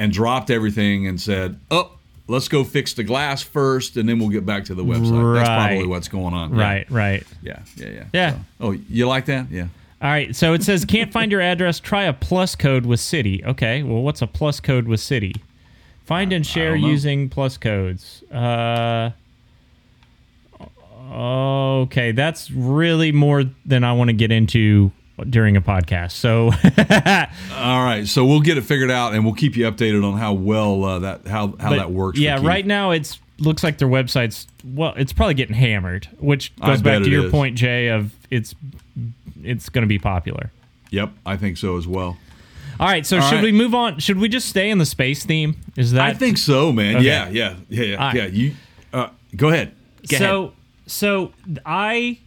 [0.00, 1.92] and dropped everything and said, "Oh,
[2.26, 5.48] let's go fix the glass first, and then we'll get back to the website." That's
[5.48, 6.56] probably what's going on.
[6.56, 6.62] Yeah.
[6.62, 7.26] right, right.
[7.42, 7.60] Yeah.
[7.76, 7.88] Yeah.
[7.88, 8.04] Yeah.
[8.12, 8.30] Yeah.
[8.32, 9.46] So- oh, you like that?
[9.50, 9.68] Yeah.
[10.02, 10.34] All right.
[10.34, 11.78] So it says can't find your address.
[11.78, 13.44] Try a plus code with city.
[13.44, 13.82] Okay.
[13.82, 15.34] Well, what's a plus code with city?
[16.06, 18.24] Find and share using plus codes.
[18.32, 19.10] Uh,
[21.12, 24.90] okay, that's really more than I want to get into
[25.28, 26.12] during a podcast.
[26.12, 26.46] So
[27.56, 30.32] All right, so we'll get it figured out, and we'll keep you updated on how
[30.32, 32.18] well uh, that how how But, that works.
[32.18, 36.68] Yeah, right now it's looks like their website's well, it's probably getting hammered, which I
[36.68, 37.30] goes back to your is.
[37.30, 38.54] point, Jay, of it's
[39.42, 40.50] it's going to be popular.
[40.90, 42.18] Yep, I think so as well.
[42.78, 43.44] All right, so All should right.
[43.44, 43.98] we move on?
[43.98, 45.56] Should we just stay in the space theme?
[45.76, 46.96] Is that I think so, man.
[46.96, 47.04] Okay.
[47.04, 47.96] Yeah, yeah, yeah, yeah.
[47.96, 48.14] Right.
[48.16, 48.26] yeah.
[48.26, 48.54] You
[48.92, 49.74] uh, go ahead.
[50.08, 50.52] Go so ahead.
[50.86, 51.32] so
[51.66, 52.18] I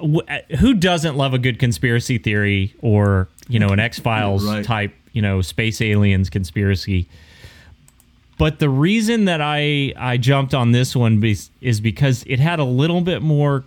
[0.00, 4.64] Uh, who doesn't love a good conspiracy theory or you know an X Files Right.
[4.64, 7.08] type you know space aliens conspiracy.
[8.38, 12.58] But the reason that I I jumped on this one be, is because it had
[12.58, 13.64] a little bit more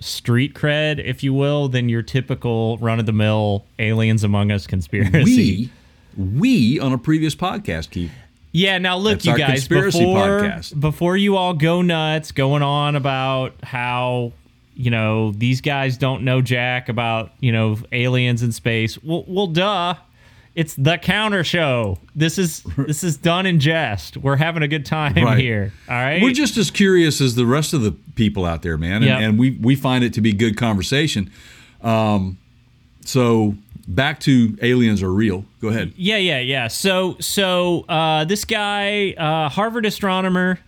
[0.00, 4.66] street cred, if you will, than your typical run of the mill aliens among us
[4.66, 5.70] conspiracy.
[6.16, 8.10] we we on a previous podcast, Keith.
[8.50, 9.90] Yeah, now look, That's you guys, before
[10.40, 10.80] podcast.
[10.80, 14.32] before you all go nuts, going on about how
[14.78, 18.96] you know these guys don't know jack about you know aliens in space.
[19.02, 19.94] Well, well, duh.
[20.54, 21.98] It's the counter show.
[22.16, 24.16] This is this is done in jest.
[24.16, 25.38] We're having a good time Right.
[25.38, 25.72] here.
[25.88, 26.20] All right.
[26.20, 29.20] We're just as curious as the rest of the people out there, man, and, Yep.
[29.20, 31.30] and we we find it to be good conversation.
[31.80, 32.38] Um,
[33.04, 33.54] so
[33.86, 35.44] back to aliens are real.
[35.60, 35.92] Go ahead.
[35.96, 36.66] Yeah, yeah, yeah.
[36.68, 40.58] So, so uh, this guy, uh, Harvard astronomer,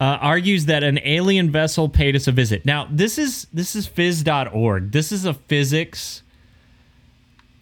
[0.00, 2.64] uh, argues that an alien vessel paid us a visit.
[2.64, 4.92] Now, this is this is phys.org.
[4.92, 6.22] This is a physics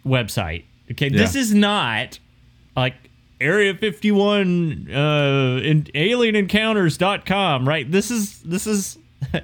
[0.05, 0.65] website.
[0.91, 2.19] Okay, this is not
[2.77, 2.95] like
[3.41, 7.91] Area 51 uh in alienencounters.com, right?
[7.91, 8.99] This is this is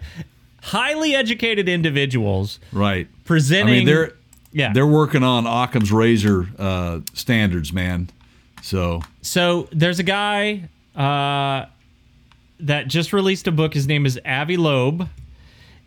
[0.62, 3.08] highly educated individuals Right.
[3.24, 4.12] Presenting I mean, they're
[4.52, 4.72] yeah.
[4.72, 8.10] they're working on Occam's razor uh, standards, man.
[8.62, 10.68] So So there's a guy.
[10.94, 11.66] Uh,
[12.60, 13.74] that just released a book.
[13.74, 15.08] His name is Avi Loeb,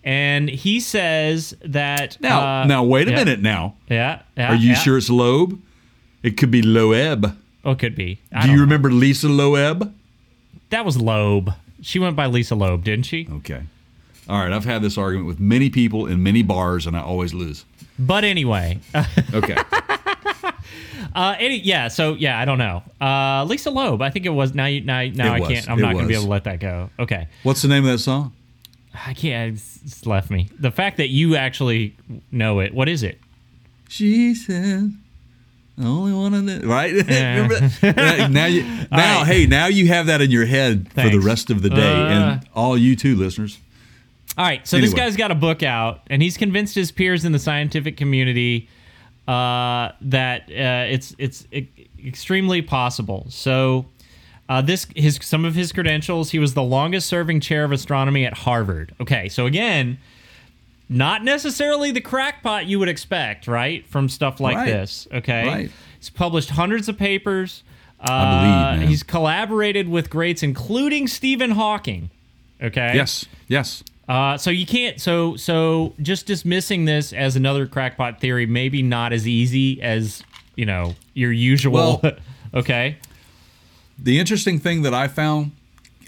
[0.03, 3.41] and he says that Now, uh, now wait a yeah, minute.
[3.41, 4.75] Now, Yeah, yeah, are you yeah.
[4.75, 5.61] sure it's Loeb?
[6.23, 7.37] It could be Loeb.
[7.63, 8.19] Oh, it could be.
[8.33, 8.61] I Do you know.
[8.63, 9.93] remember Lisa Loeb?
[10.69, 11.51] That was Loeb.
[11.81, 13.27] She went by Lisa Loeb, didn't she?
[13.31, 13.61] Okay.
[14.27, 14.51] All right.
[14.51, 17.63] I've had this argument with many people in many bars, and I always lose.
[17.99, 18.79] But anyway,
[19.33, 19.55] Okay.
[21.15, 21.87] uh, any, yeah.
[21.87, 22.83] So yeah, I don't know.
[23.01, 24.01] Uh, Lisa Loeb.
[24.01, 24.53] I think it was.
[24.53, 25.49] Now, you, now, now It I was.
[25.49, 25.69] can't.
[25.69, 26.23] I'm It not going to be was.
[26.23, 26.89] able to let that go.
[26.99, 27.27] Okay.
[27.43, 28.33] What's the name of that song?
[28.93, 29.53] I can't.
[29.55, 30.49] It's, it's left me.
[30.59, 31.95] The fact that you actually
[32.31, 32.73] know it.
[32.73, 33.19] What is it?
[33.89, 34.93] She said,
[35.77, 36.93] "The only one in it." Right?
[37.07, 37.33] Yeah.
[37.41, 38.31] Remember that?
[38.31, 39.27] now, you, now, right.
[39.27, 41.25] hey, now you have that in your head for the Thanks.
[41.25, 42.07] rest of the day, Uh.
[42.07, 43.59] and all you too, listeners.
[44.37, 45.05] All right, so this Anyway.
[45.07, 48.67] guy's got a book out, and he's convinced his peers in the scientific community
[49.27, 51.47] uh, that uh, it's it's
[52.05, 53.25] extremely possible.
[53.29, 53.85] So,
[54.49, 56.31] uh, this his some of his credentials.
[56.31, 58.93] He was the longest serving chair of astronomy at Harvard.
[59.01, 59.97] Okay, so again,
[60.89, 64.67] not necessarily the crackpot you would expect, right, from stuff like Right.
[64.67, 65.07] this.
[65.13, 65.71] Okay, Right.
[65.99, 67.63] he's published hundreds of papers.
[67.99, 68.87] Uh, believe, man.
[68.89, 72.11] He's collaborated with greats, including Stephen Hawking.
[72.61, 72.91] Okay.
[72.93, 73.83] Yes, yes.
[74.07, 75.01] Uh, so you can't.
[75.01, 80.23] So so just dismissing this as another crackpot theory, maybe not as easy as
[80.55, 81.99] you know your usual.
[82.03, 82.13] Well-
[82.53, 82.97] okay.
[83.97, 85.51] The interesting thing that I found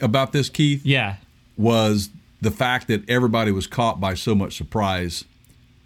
[0.01, 1.15] about this, Keith, Yeah.
[1.55, 2.09] was
[2.41, 5.23] the fact that everybody was caught by so much surprise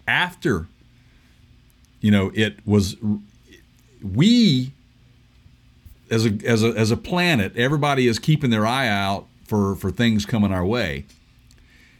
[0.06, 0.66] after
[2.00, 2.96] you know it was
[4.02, 4.72] we
[6.10, 9.90] as a as a as a planet everybody is keeping their eye out for for
[9.90, 11.04] things coming our way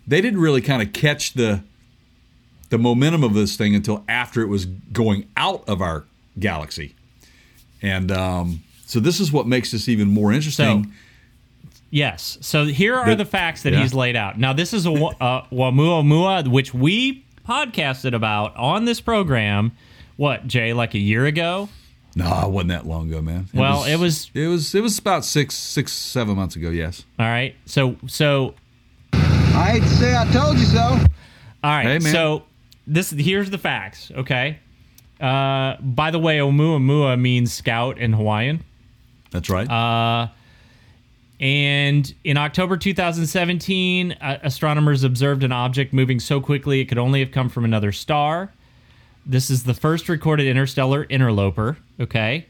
[0.06, 1.62] they didn't really kind of catch the
[2.70, 6.04] the momentum of this thing until after it was going out of our
[6.38, 6.94] galaxy
[7.82, 10.92] and um so this is what makes this even more interesting
[11.94, 12.38] Yes.
[12.40, 13.82] So here are The- the facts that yeah.
[13.82, 14.38] he's laid out.
[14.38, 19.72] Now this is a uh, Oumuamua, which we podcasted about on this program.
[20.16, 20.72] What Jay?
[20.72, 21.68] Like a year ago?
[22.16, 23.48] No, it wasn't that long ago, man.
[23.52, 24.74] Well, it was- It was.
[24.74, 26.70] It was about six, six, seven months ago.
[26.70, 27.04] Yes.
[27.18, 27.54] All right.
[27.66, 28.54] So so
[29.62, 30.80] I hate to say I told you so.
[30.80, 30.98] All
[31.62, 31.84] right.
[31.86, 32.12] Hey, man.
[32.12, 32.42] So
[32.86, 34.10] this here's the facts.
[34.12, 34.58] Okay.
[35.20, 38.64] Uh, by the way, Oumuamua means scout in Hawaiian.
[39.30, 39.70] That's right.
[39.70, 40.28] Uh,
[41.38, 47.20] And in October 2017, uh, astronomers observed an object moving so quickly it could only
[47.20, 48.52] have come from another star.
[49.24, 51.78] This is the first recorded interstellar interloper.
[52.00, 52.46] Okay.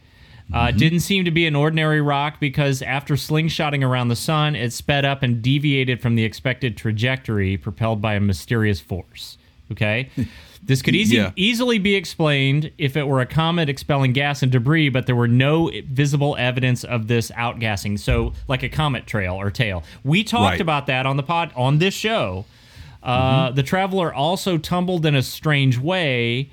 [0.52, 4.54] Uh, it didn't seem to be an ordinary rock because after slingshotting around the sun,
[4.54, 9.36] it sped up and deviated from the expected trajectory, propelled by a mysterious force.
[9.70, 10.08] Okay.
[10.64, 11.32] This could easy, Yeah.
[11.34, 15.26] easily be explained if it were a comet expelling gas and debris, but there were
[15.26, 17.98] no visible evidence of this outgassing.
[17.98, 19.82] So, like a comet trail or tail.
[20.04, 20.60] We talked Right.
[20.60, 22.44] about that on the pod on this show.
[23.02, 26.48] Uh, The traveler also tumbled in a strange way,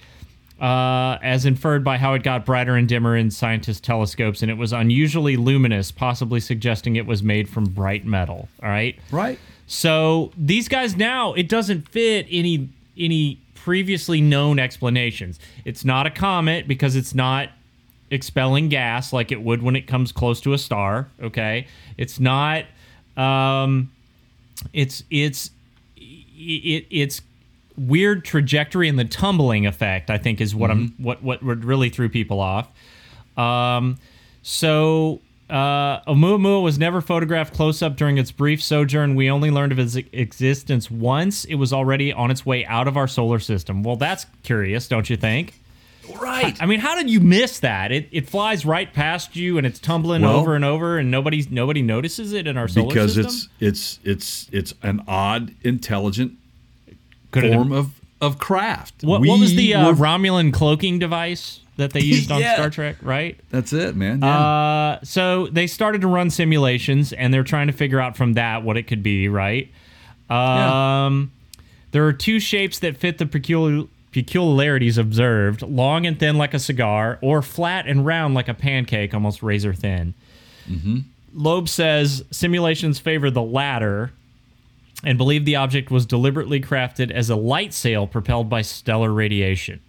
[0.60, 4.58] uh, as inferred by how it got brighter and dimmer in scientists' telescopes, and it
[4.58, 8.50] was unusually luminous, possibly suggesting it was made from bright metal.
[8.62, 8.98] All right.
[9.12, 9.40] right.
[9.68, 15.40] So these guys now it doesn't fit any any previously known explanations.
[15.64, 17.50] It's not a comet because it's not
[18.12, 21.08] expelling gas like it would when it comes close to a star.
[21.22, 21.68] Okay,
[21.98, 22.66] it's not.
[23.16, 23.92] Um,
[24.74, 25.52] it's it's
[25.96, 27.22] it, it's
[27.80, 30.10] weird trajectory and the tumbling effect.
[30.10, 32.68] I think is what I'm what what what really threw people off.
[33.38, 33.98] Um,
[34.42, 39.16] so uh, Oumuamua was never photographed close up during its brief sojourn.
[39.16, 42.98] We only learned of its existence once it was already on its way out of
[42.98, 43.82] our solar system.
[43.84, 45.54] Well, that's curious, don't you think?
[46.20, 46.60] Right.
[46.62, 47.92] I mean, how did you miss that?
[47.92, 51.46] It, it flies right past you and it's tumbling Well- over and over, and nobody
[51.50, 53.24] nobody notices it in our solar Because system.
[53.26, 56.39] Because it's it's it's it's an odd, intelligent
[57.32, 59.04] Could form of of craft.
[59.04, 62.56] what, what was the uh, were- Romulan cloaking device that they used on Yeah.
[62.56, 62.98] Star Trek?
[63.02, 63.40] Right.
[63.50, 64.20] That's it, man.
[64.22, 64.38] Yeah.
[64.38, 68.64] Uh, so they started to run simulations, and they're trying to figure out from that
[68.64, 69.70] what it could be, right?
[70.30, 71.06] Yeah.
[71.06, 71.32] Um,
[71.92, 76.60] There are two shapes that fit the peculiar peculiarities observed: long and thin, like a
[76.60, 80.14] cigar, or flat and round, like a pancake, almost razor thin.
[81.34, 84.12] Loeb says simulations favor the latter.
[85.04, 89.80] And believe the object was deliberately crafted as a light sail propelled by stellar radiation.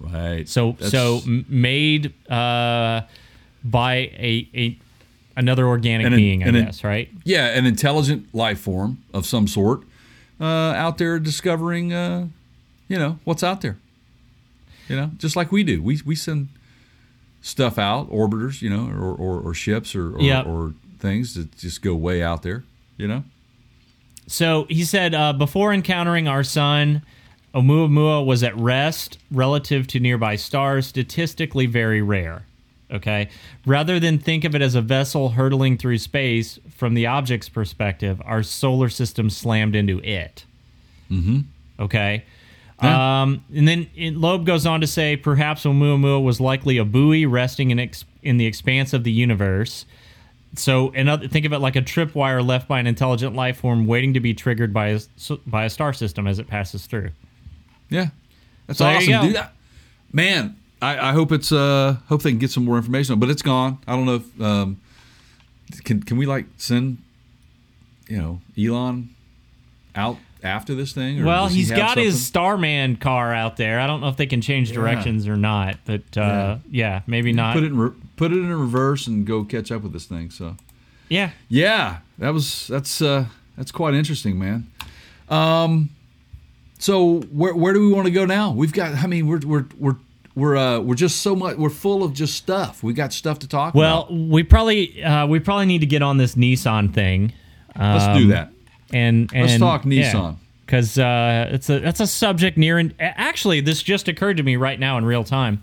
[0.00, 0.48] right.
[0.48, 3.02] So That's- so made uh,
[3.62, 4.78] by a, a
[5.36, 7.10] another organic an- being, I and an- guess, right?
[7.24, 9.82] yeah, an intelligent life form of some sort
[10.40, 12.28] uh, out there discovering, uh,
[12.88, 13.76] you know, what's out there.
[14.88, 15.82] You know, just like we do.
[15.82, 16.48] We we send
[17.42, 20.46] stuff out, orbiters, you know, or or, or ships or or, Yep.
[20.46, 22.64] or things that just go way out there.
[22.96, 23.24] You know.
[24.28, 27.02] So he said, uh, before encountering our sun,
[27.54, 32.44] Oumuamua was at rest relative to nearby stars, statistically very rare.
[32.90, 33.28] Okay.
[33.66, 38.20] Rather than think of it as a vessel hurtling through space, from the object's perspective,
[38.24, 40.44] our solar system slammed into it.
[41.10, 41.40] Mm-hmm.
[41.80, 42.24] Okay.
[42.80, 47.70] Um, and then Loeb goes on to say perhaps Oumuamua was likely a buoy resting
[47.70, 49.84] in, ex- in the expanse of the universe.
[50.54, 54.14] So, another, think of it like a tripwire left by an intelligent life form waiting
[54.14, 57.10] to be triggered by a, s- by a star system as it passes through.
[57.90, 58.08] Yeah,
[58.66, 59.22] that's So awesome, go.
[59.22, 59.40] dude.
[60.12, 63.28] Man, I, I hope it's uh hope they can get some more information, on but
[63.30, 63.78] it's gone.
[63.86, 64.80] I don't know if um
[65.84, 66.98] can can we like send
[68.08, 69.10] you know Elon
[69.94, 71.20] out after this thing?
[71.20, 72.24] Or Well, does he he's have got his?
[72.24, 73.80] Starman car out there.
[73.80, 77.02] I don't know if they can change directions or not, but uh, yeah.
[77.06, 77.54] maybe not.
[77.54, 80.30] put it in re- put it in reverse and go catch up with this thing.
[80.30, 80.56] So
[81.08, 81.30] yeah.
[81.48, 84.70] yeah, that was that's uh that's quite interesting, man.
[85.30, 85.90] Um,
[86.78, 88.50] so where where do we want to go now?
[88.52, 88.94] We've got.
[88.94, 89.96] I mean, we're we're we're
[90.34, 91.56] we're uh we're just so much.
[91.56, 92.82] We're full of just stuff.
[92.82, 94.12] We got stuff to talk Well, about.
[94.12, 97.32] we probably uh, we probably need to get on this Nissan thing.
[97.78, 98.52] Let's do um, that.
[98.92, 100.36] And, and Let's talk Nissan.
[100.64, 104.56] because uh, it's a that's a subject near and actually this just occurred to me
[104.56, 105.62] right now in real time.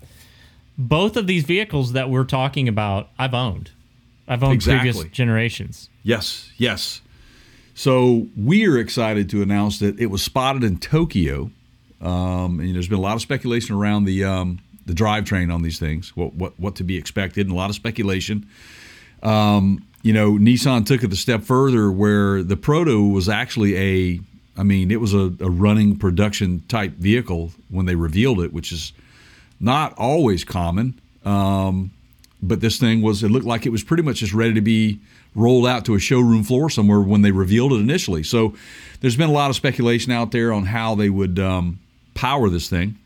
[0.78, 3.70] Both of these vehicles that we're talking about, I've owned.
[4.28, 4.92] I've owned Exactly.
[4.92, 5.88] previous generations.
[6.02, 7.00] Yes, yes.
[7.74, 11.50] So we're excited to announce that it was spotted in Tokyo.
[12.00, 15.78] Um, and there's been a lot of speculation around the um, the drivetrain on these
[15.78, 18.46] things, what what what to be expected, and a lot of speculation.
[19.22, 24.20] Um, you know, Nissan took it a step further, where the Proto was actually a,
[24.56, 28.70] I mean, it was a, a running production type vehicle when they revealed it, which
[28.72, 28.92] is
[29.60, 31.00] not always common.
[31.24, 31.90] Um,
[32.42, 35.00] but this thing was it looked like it was pretty much just ready to be
[35.34, 38.22] rolled out to a showroom floor somewhere when they revealed it initially.
[38.22, 38.54] So
[39.00, 41.78] there's been a lot of speculation out there on how they would um,
[42.14, 42.96] power this thing.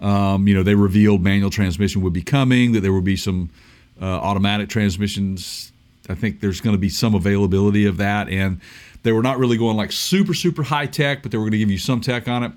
[0.00, 3.50] Um, you know they revealed manual transmission would be coming that there would be some
[4.00, 5.72] uh, automatic transmissions.
[6.08, 8.60] I think there's going to be some availability of that and
[9.02, 11.58] they were not really going like super super high tech but they were going to
[11.58, 12.52] give you some tech on it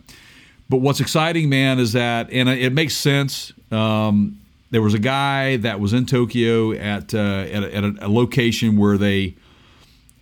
[0.74, 3.54] but what's exciting, man, is that, and it makes sense.
[3.72, 8.08] Um, there was a guy that was in Tokyo at uh, at, a, at a,
[8.08, 9.36] location where they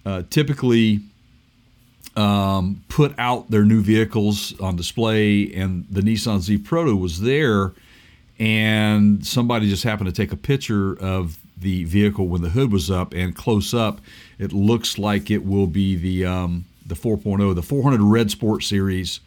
[0.06, 1.00] uh, typically
[2.18, 7.72] um, put out their new vehicles on display, and the Nissan Z Proto was there,
[8.38, 12.92] and somebody just happened to take a picture of the vehicle when the hood was
[12.92, 14.02] up, and close up,
[14.38, 19.22] it looks like it will be the um, the 4.0, the 400 Red Sport Series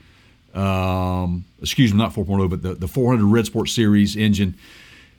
[0.54, 4.54] um, excuse me, not 4.0, but the, the 400 Red Sport Series engine.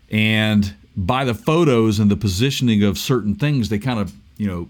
[0.10, 4.70] And by the photos and the positioning of certain things, they kind of, you know,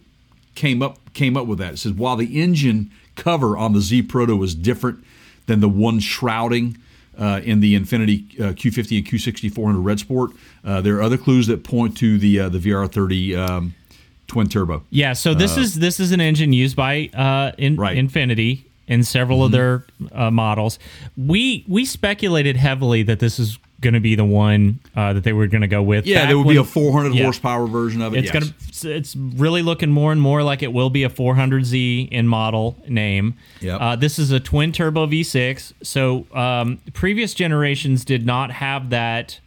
[0.55, 1.74] came up came up with that.
[1.74, 5.03] It says while the engine cover on the Z Proto was different
[5.45, 6.78] than the one shrouding
[7.18, 10.32] uh, in the Infiniti uh, Q50 and Q60 400 Red Sport,
[10.63, 13.76] uh, there are other clues that point to the uh, the VR30 um,
[14.28, 14.84] twin turbo.
[14.89, 17.97] Yeah, so this is this is an engine used by uh, in, Right.
[17.97, 20.79] Infiniti in several of their uh, models.
[21.17, 25.33] We we speculated heavily that this is going to be the one uh, that they
[25.33, 26.05] were going to go with.
[26.05, 27.23] Yeah, there would when- be a 400 yeah.
[27.23, 28.25] horsepower version of it.
[28.25, 28.51] It's yes.
[28.81, 28.95] gonna.
[28.95, 33.36] It's really looking more and more like it will be a 400Z in model name.
[33.61, 33.81] Yep.
[33.81, 35.73] Uh, this is a twin turbo V6.
[35.81, 39.39] So um, previous generations did not have that.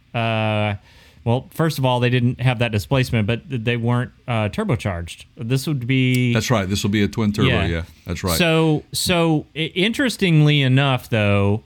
[1.25, 5.25] Well, first of all, they didn't have that displacement, but they weren't uh, turbocharged.
[5.37, 6.33] This would be.
[6.33, 6.67] That's right.
[6.67, 7.49] This will be a twin turbo.
[7.65, 8.37] Yeah, that's right.
[8.37, 11.63] So, so interestingly enough, though,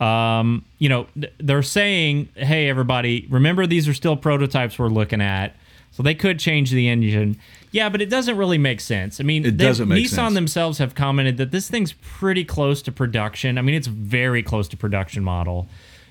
[0.00, 1.06] um, you know,
[1.38, 5.54] they're saying, "Hey, everybody, remember these are still prototypes we're looking at,
[5.90, 7.36] so they could change the engine."
[7.70, 9.18] Yeah, but it doesn't really make sense.
[9.20, 10.34] I mean, It they- doesn't make Nissan sense.
[10.34, 13.56] themselves have commented that this thing's pretty close to production.
[13.58, 15.68] I mean, it's very close to production model.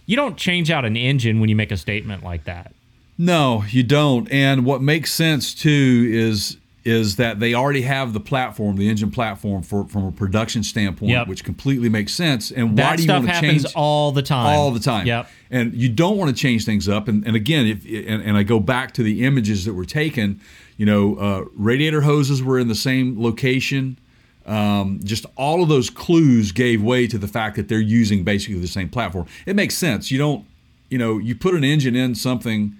[0.07, 2.73] You don't change out an engine when you make a statement like that.
[3.21, 4.27] No, you don't.
[4.31, 9.11] And what makes sense too is is that they already have the platform, the engine
[9.11, 11.27] platform for from a production standpoint, Yep.
[11.27, 12.49] which completely makes sense.
[12.49, 14.47] And why do you want to happens change all the time.
[14.47, 15.05] all the time?
[15.05, 15.29] Yep.
[15.51, 17.07] And you don't want to change things up.
[17.07, 20.41] And, and again, if and, and I go back to the images that were taken,
[20.77, 23.99] you know, uh, radiator hoses were in the same location.
[24.47, 28.59] Um, just all of those clues gave way to the fact that they're using basically
[28.59, 29.27] the same platform.
[29.45, 30.09] It makes sense.
[30.09, 30.45] You don't,
[30.89, 32.75] you know, you put an engine in something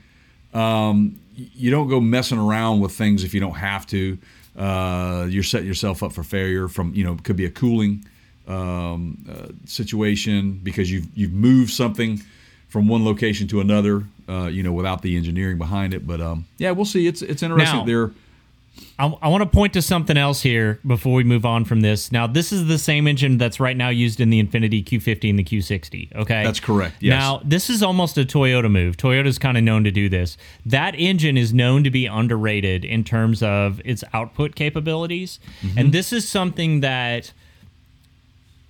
[0.54, 4.18] um, you don't go messing around with things if you don't have to.
[4.58, 8.06] Uh, you're setting yourself up for failure from you know it could be a cooling
[8.48, 12.22] um, uh, situation because you've you've moved something
[12.68, 14.04] from one location to another.
[14.30, 17.06] Uh, you know without the engineering behind it, but um, yeah, we'll see.
[17.08, 17.80] It's it's interesting.
[17.80, 18.12] Now- They're
[18.98, 22.12] I, I want to point to something else here before we move on from this.
[22.12, 25.40] Now, this is the same engine that's right now used in the Infiniti Q50 and
[25.40, 26.16] the Q60.
[26.16, 27.10] Okay, That's correct, yes.
[27.20, 28.98] Now, this is almost a Toyota move.
[28.98, 30.38] Toyota's kind of known to do this.
[30.66, 35.78] That engine is known to be underrated in terms of its output capabilities, Mm-hmm.
[35.78, 37.34] and this is something that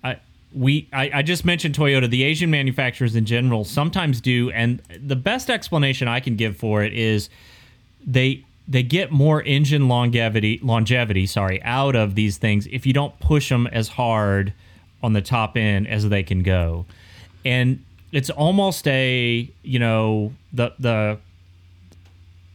[0.04, 0.18] I
[0.54, 2.10] we I, I just mentioned Toyota.
[2.10, 6.84] The Asian manufacturers in general sometimes do, and the best explanation I can give for
[6.84, 7.30] it is
[8.06, 13.20] they they get more engine longevity longevity sorry out of these things if you don't
[13.20, 14.53] push them as hard
[15.03, 16.86] on the top end as they can go.
[17.43, 21.18] And it's almost a you know the the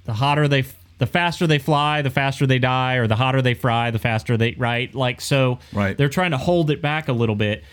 [0.05, 0.65] the hotter they
[0.99, 4.37] the faster they fly the faster they die or the hotter they fry the faster
[4.37, 4.95] they right?
[4.95, 5.97] Like so Right.
[5.97, 7.65] they're trying to hold it back a little bit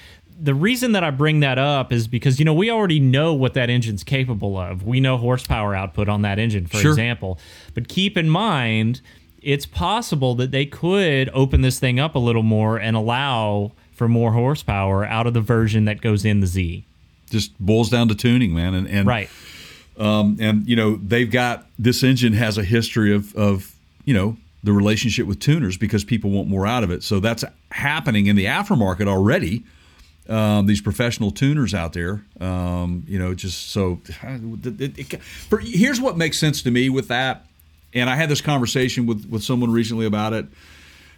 [0.42, 3.54] the reason that I bring that up is because you know we already know what
[3.54, 4.84] that engine's capable of.
[4.84, 6.92] We know horsepower output on that engine, for Sure.
[6.92, 7.40] example.
[7.74, 9.02] But keep in mind,
[9.42, 14.08] it's possible that they could open this thing up a little more and allow for
[14.08, 16.86] more horsepower out of the version that goes in the Z.
[17.30, 18.74] Just boils down to tuning, man.
[18.74, 19.30] And, and Right.
[19.98, 23.76] Um, and you know they've got this engine has a history of of
[24.06, 27.04] you know the relationship with tuners because people want more out of it.
[27.04, 29.64] So that's happening in the aftermarket already.
[30.30, 34.00] Um, these professional tuners out there, um, you know, just so.
[34.24, 37.46] It, it, for, here's what makes sense to me with that,
[37.94, 40.46] and I had this conversation with with someone recently about it.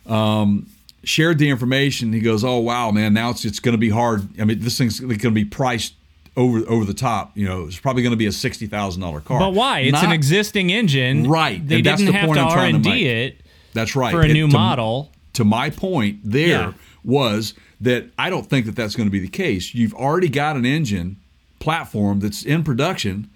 [0.08, 0.68] Um,
[1.04, 2.14] shared the information.
[2.14, 3.14] He goes, "Oh wow, man!
[3.14, 4.28] Now it's it's going to be hard.
[4.42, 5.94] I mean, this thing's going to be priced
[6.36, 7.32] over over the top.
[7.38, 9.40] You know, it's probably going to be a sixty thousand dollar car.
[9.40, 9.82] But why?
[9.82, 11.30] It's an existing engine.
[11.30, 13.42] Right, They and didn't the have point to R and D it
[13.74, 15.12] That's right for a It- new to- model.
[15.34, 16.74] To my point, there Yeah.
[17.04, 19.74] was that I don't think that that's going to be the case.
[19.76, 21.18] You've already got an engine
[21.60, 23.30] platform that's in production.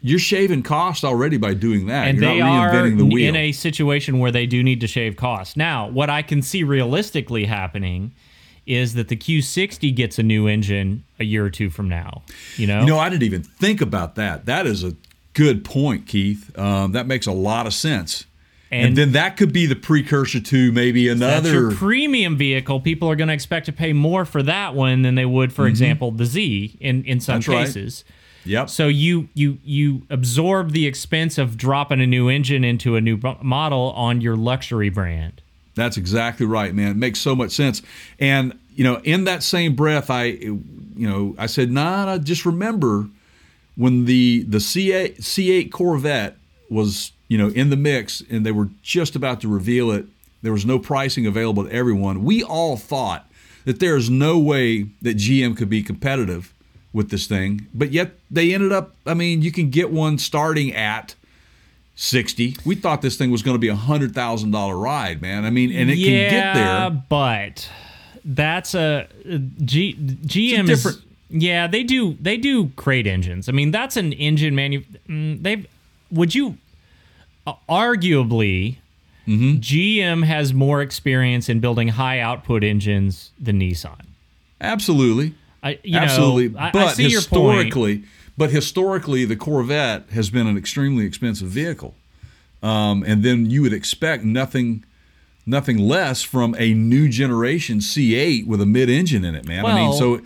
[0.00, 2.08] You're shaving cost already by doing that.
[2.08, 3.28] and You're they not are the wheel.
[3.28, 5.56] in a situation where they do need to shave costs.
[5.56, 8.12] Now, what I can see realistically happening
[8.66, 12.22] is that the Q60 gets a new engine a year or two from now.
[12.56, 14.46] You know, You know, I didn't even think about that.
[14.46, 14.94] That is a
[15.32, 16.56] good point, Keith.
[16.58, 18.24] Um, that makes a lot of sense.
[18.74, 21.70] And, And- then that could be the precursor to maybe another.
[21.70, 22.80] premium vehicle.
[22.80, 25.66] People are going to expect to pay more for that one than they would, for
[25.66, 27.50] example, the Z in in some Mm-hmm.
[27.52, 27.66] That's right.
[27.66, 28.04] cases.
[28.44, 28.68] yep.
[28.70, 33.18] So you you you absorb the expense of dropping a new engine into a new
[33.42, 35.40] model on your luxury brand.
[35.76, 36.90] That's exactly right, man.
[36.92, 37.80] It makes so much sense.
[38.18, 40.62] And you know, in that same breath, I, you
[40.96, 43.08] know, I said, nah, nah, just remember
[43.76, 46.36] when the the C8 C8 Corvette
[46.70, 50.04] was, you know, in the mix, and they were just about to reveal it.
[50.42, 52.22] There was no pricing available to everyone.
[52.22, 53.28] We all thought
[53.64, 56.52] that there is no way that GM could be competitive
[56.92, 58.94] with this thing, but yet they ended up.
[59.04, 61.16] I mean, you can get one starting at.
[61.96, 65.44] 60 we thought this thing was going to be a hundred thousand dollar ride man
[65.44, 67.70] i mean and it yeah, can get there but
[68.24, 69.06] that's a
[69.64, 73.48] G, GM a different- is yeah they do they do crate engines.
[73.48, 74.82] I mean that's an engine manu.
[75.08, 75.66] mm, They
[76.10, 76.58] would you
[77.68, 78.76] arguably
[79.26, 79.58] Mm-hmm.
[79.60, 84.04] GM has more experience in building high output engines than Nissan.
[84.60, 87.64] absolutely I you absolutely know but I see your point.
[87.68, 88.04] historically
[88.36, 91.94] but historically the corvette has been an extremely expensive vehicle
[92.62, 94.84] um, and then you would expect nothing
[95.46, 99.92] nothing less from a new generation c8 with a mid-engine in it man i mean
[99.94, 100.20] so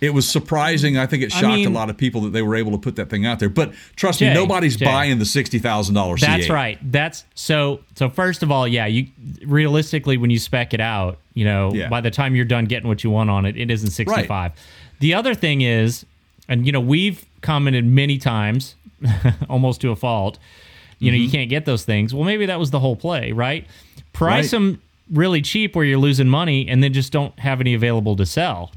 [0.00, 0.98] it was surprising.
[0.98, 2.78] I think it I shocked mean- a lot of people that they were able to
[2.78, 3.48] put that thing out there.
[3.48, 4.84] But trust me, nobody's Jay.
[4.84, 6.20] buying the sixty thousand dollars.
[6.20, 6.78] That's right.
[6.82, 7.80] That's so.
[7.94, 9.08] So first of all, yeah, you
[9.46, 11.88] realistically when you spec it out, you know, Yeah.
[11.88, 14.52] by the time you're done getting what you want on it, it isn't 65.
[15.00, 16.04] The other thing is,
[16.48, 18.74] and you know, we've commented many times,
[19.48, 20.38] almost to a fault.
[20.98, 21.32] You know, you mm-hmm.
[21.32, 22.14] can't get those things.
[22.14, 23.66] Well, maybe that was the whole play, right?
[24.14, 24.50] Price Right.
[24.50, 24.82] them
[25.12, 28.72] really cheap where you're losing money, and then just don't have any available to sell.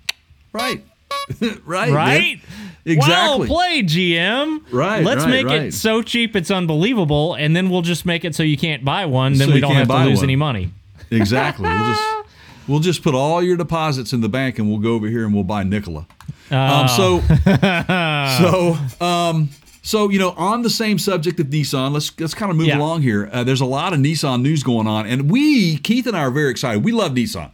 [0.52, 0.84] Right.
[1.66, 1.92] right.
[1.92, 2.38] Right?
[2.38, 2.42] man.
[2.86, 3.40] Exactly.
[3.40, 4.64] Well played, GM.
[4.72, 5.62] Right, Let's right, make right.
[5.64, 9.06] it so cheap it's unbelievable, and then we'll just make it so you can't buy
[9.06, 9.34] one.
[9.34, 10.24] Then So we don't have to lose one.
[10.26, 10.72] any money.
[11.12, 11.68] Exactly.
[11.70, 12.04] We'll just
[12.68, 15.34] we'll just put all your deposits in the bank, and we'll go over here and
[15.36, 16.08] we'll buy Nikola.
[16.52, 17.22] Um, so
[18.40, 19.50] so um,
[19.82, 22.78] so you know, on the same subject of Nissan, let's let's kind of move Yeah.
[22.80, 23.30] along here.
[23.32, 26.32] Uh, there's a lot of Nissan news going on, and we Keith and I are
[26.32, 26.84] very excited.
[26.84, 27.52] We love Nissan.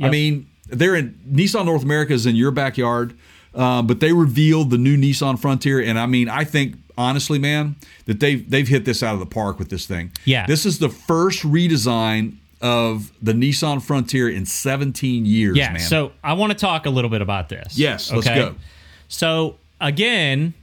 [0.00, 3.16] I mean, they're in Nissan North America is in your backyard,
[3.54, 7.76] um, but they revealed the new Nissan Frontier, and I mean, I think honestly, man,
[8.06, 10.12] that they've they've hit this out of the park with this thing.
[10.24, 10.46] Yeah.
[10.46, 15.56] this is the first redesign of the Nissan Frontier in 17 years.
[15.56, 15.72] Yeah.
[15.72, 15.80] man.
[15.80, 17.78] So I want to talk a little bit about this.
[17.78, 18.56] Yes, let's go.
[19.08, 20.54] So again,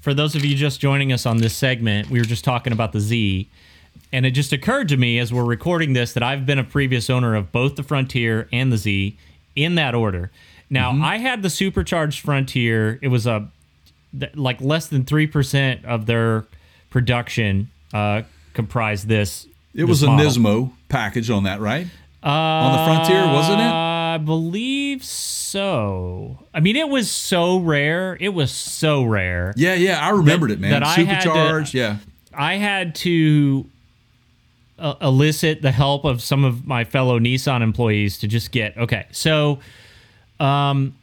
[0.00, 2.92] for those of you just joining us on this segment, we were just talking about
[2.92, 3.48] the Z.
[4.14, 7.08] And it just occurred to me as we're recording this that I've been a previous
[7.08, 9.16] owner of both the Frontier and the Z
[9.56, 10.30] in that order.
[10.70, 11.04] Now, Mm-hmm.
[11.04, 12.98] I had the supercharged Frontier.
[13.02, 13.48] It was a
[14.18, 16.46] th- like less than 3% of their
[16.90, 18.22] production uh,
[18.54, 19.46] comprised this.
[19.74, 20.26] It was this a model.
[20.30, 21.86] Nismo package on that, right?
[22.22, 23.64] on the Frontier, wasn't it?
[23.66, 26.38] I believe so.
[26.54, 28.16] I mean, it was so rare.
[28.20, 29.52] It was so rare.
[29.56, 30.70] Yeah, yeah, I remembered it, man.
[30.70, 31.96] that had to- Supercharged, yeah.
[32.34, 33.66] I had to
[34.82, 39.06] uh, elicit the help of some of my fellow Nissan employees to just get okay.
[39.12, 39.60] So,
[40.40, 40.94] um,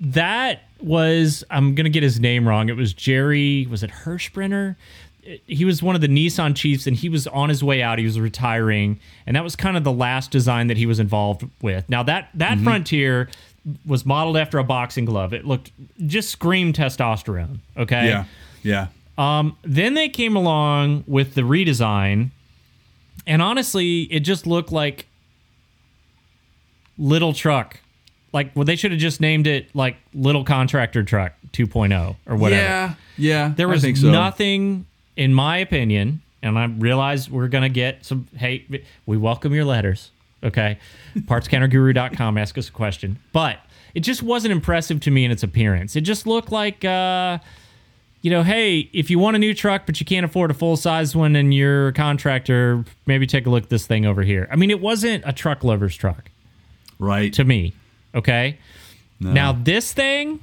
[0.00, 2.68] that was I'm gonna get his name wrong.
[2.68, 3.66] It was Jerry.
[3.70, 4.76] Was it Hirschbrenner?
[5.46, 7.98] He was one of the Nissan chiefs, and he was on his way out.
[7.98, 11.46] He was retiring, and that was kind of the last design that he was involved
[11.60, 11.88] with.
[11.88, 12.64] Now that that Mm-hmm.
[12.64, 13.28] Frontier
[13.86, 15.34] was modeled after a boxing glove.
[15.34, 15.70] It looked
[16.06, 17.58] just screamed testosterone.
[17.76, 18.06] Okay.
[18.06, 18.24] Yeah,
[18.62, 18.86] yeah.
[19.18, 22.30] Um, then they came along with the redesign,
[23.26, 25.06] and honestly, it just looked like
[26.96, 27.80] little truck.
[28.32, 32.62] Like well, they should have just named it like little contractor truck 2.0 or whatever.
[32.62, 33.52] Yeah, yeah.
[33.56, 34.10] There was so.
[34.10, 38.28] nothing, in my opinion, and I realize we're gonna get some.
[38.36, 40.12] Hey, we welcome your letters.
[40.44, 40.78] Okay,
[41.16, 42.38] partscounterguru.com.
[42.38, 43.58] Ask us a question, but
[43.94, 45.96] it just wasn't impressive to me in its appearance.
[45.96, 46.84] It just looked like.
[46.84, 47.38] Uh,
[48.22, 50.76] you know, hey, if you want a new truck but you can't afford a full
[50.76, 54.48] size one and you're a contractor, maybe take a look at this thing over here.
[54.50, 56.30] I mean, it wasn't a truck lover's truck
[56.98, 57.32] Right.
[57.34, 57.72] to me.
[58.14, 58.58] Okay.
[59.20, 60.40] Now this thing,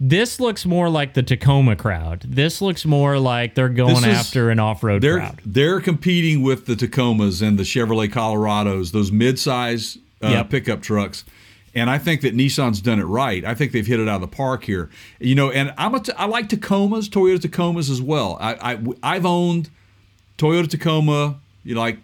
[0.00, 2.22] this looks more like the Tacoma crowd.
[2.26, 5.40] This looks more like they're going is- after an off-road they're crowd.
[5.46, 10.50] they're competing with the Tacomas and the Chevrolet Colorados, those mid-size uh, Yep.
[10.50, 11.24] pickup trucks.
[11.74, 13.44] And I think that Nissan's done it right.
[13.44, 14.90] I think they've hit it out of the park here.
[15.20, 18.36] You know, and I'm a t- I like Tacomas, Toyota Tacomas as well.
[18.40, 19.70] I, I I've owned
[20.36, 21.98] Toyota Tacoma, you know, like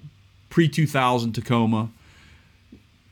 [0.48, 1.90] pre 2000 Tacoma.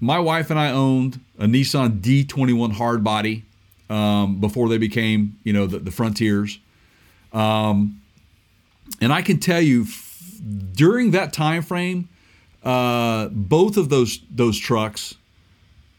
[0.00, 3.42] My wife and I owned a Nissan D21 hardbody
[3.88, 6.59] um, before they became, you know, the, the Frontiers.
[7.32, 8.00] Um,
[9.00, 10.40] and I can tell you, f-
[10.74, 12.09] during that time frame,
[12.62, 15.14] uh, both of those those trucks,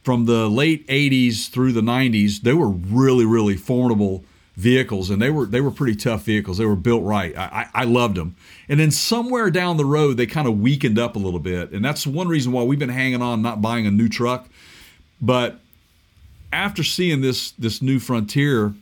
[0.08, 4.24] from the late '80s through the '90s, they were really, really formidable
[4.56, 6.60] vehicles, and they were they were pretty tough vehicles.
[6.60, 7.38] They were built right.
[7.38, 8.38] I, I, loved them.
[8.70, 11.84] And then somewhere down the road, they kind of weakened up a little bit, and
[11.84, 14.48] that's one reason why we've been hanging on, not buying a new truck.
[15.22, 15.60] But
[16.54, 18.74] after seeing this this new Frontier,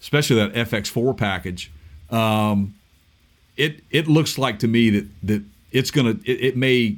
[0.00, 1.70] especially that FX4 package,
[2.10, 2.74] um,
[3.56, 6.96] it it looks like to me that that it's gonna it, it may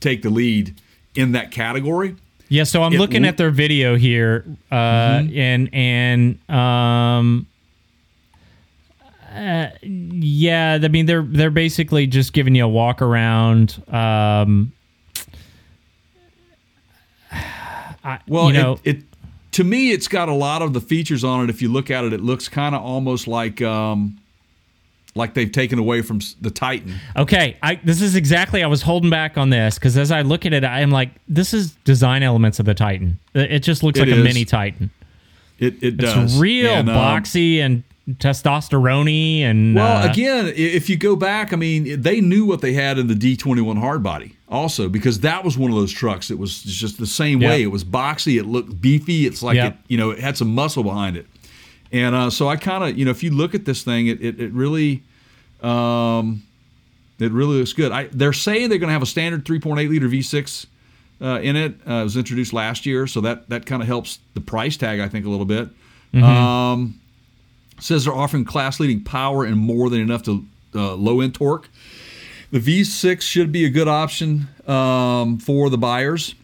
[0.00, 0.74] take the lead
[1.14, 2.16] in that category.
[2.52, 7.46] Yeah, so I'm It looking w- at their video here, uh, and and um,
[9.32, 13.80] uh, yeah, I mean they're they're basically just giving you a walk around.
[13.86, 14.72] Um,
[17.32, 19.04] I, Well, you know, it, it
[19.52, 21.50] to me it's got a lot of the features on it.
[21.50, 24.19] If you look at it, it looks kind of almost like um,
[25.14, 26.94] like they've taken away from the Titan.
[27.16, 30.46] Okay, I this is exactly I was holding back on this because as I look
[30.46, 33.18] at it, I am like, this is design elements of the Titan.
[33.34, 34.90] It just looks It like a mini Titan.
[35.58, 37.82] It it It's does real And, um, boxy and
[38.18, 42.72] testosterone and Well, uh, again, if you go back, I mean, they knew what they
[42.72, 46.30] had in the D21 hardbody also because that was one of those trucks.
[46.30, 47.62] It was just the same way.
[47.62, 48.38] It was boxy.
[48.38, 49.26] It looked beefy.
[49.26, 51.26] It's like it, you know, it had some muscle behind it.
[51.92, 54.22] And uh, so I kind of, you know, if you look at this thing, it
[54.22, 55.02] it, it really,
[55.62, 56.42] um,
[57.18, 57.92] it really looks good.
[57.92, 60.66] I, they're saying they're going to have a standard 3.8 liter V6
[61.20, 61.74] uh, in it.
[61.86, 65.00] Uh, it was introduced last year, so that that kind of helps the price tag,
[65.00, 65.68] I think, a little bit.
[66.24, 67.00] Um,
[67.78, 71.68] says they're offering class leading power and more than enough to uh, low end torque.
[72.52, 76.34] The V6 should be a good option um, for the buyers.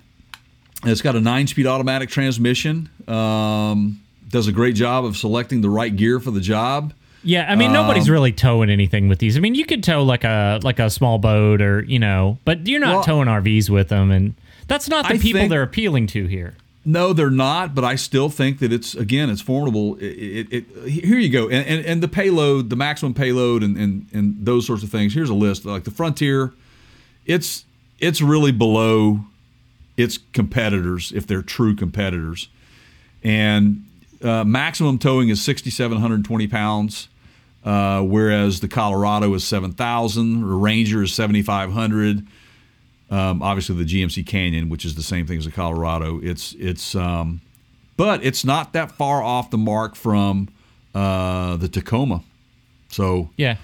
[0.85, 2.89] It's got a nine speed automatic transmission.
[3.09, 6.93] Um, does a great job of selecting the right gear for the job.
[7.23, 9.37] Yeah, I mean Um, nobody's really towing anything with these.
[9.37, 12.67] I mean, you could tow like a like a small boat or you know, but
[12.69, 14.35] you're not Well- towing RVs with them, and
[14.69, 16.55] that's not the I people think- they're appealing to here.
[16.89, 17.75] No, they're not.
[17.75, 19.97] But I still think that it's again, it's formidable.
[19.97, 23.77] It, it, it, here you go, and, and and the payload, the maximum payload, and,
[23.77, 25.13] and and those sorts of things.
[25.15, 25.65] Here's a list.
[25.65, 26.53] Like the Frontier,
[27.25, 27.65] it's
[27.99, 29.23] it's really below
[29.97, 32.47] its competitors if they're true competitors,
[33.25, 33.85] and
[34.23, 37.09] uh, maximum towing is 6,720 pounds.
[37.65, 42.25] Uh, whereas the Colorado is 7,000, the Ranger is 7,500
[43.11, 46.19] um, obviously the GMC Canyon, which is the same thing as the Colorado.
[46.23, 47.41] It's it's um,
[47.97, 50.49] but it's not that far off the mark from
[50.95, 52.23] uh, the Tacoma.
[52.89, 53.57] So Yeah,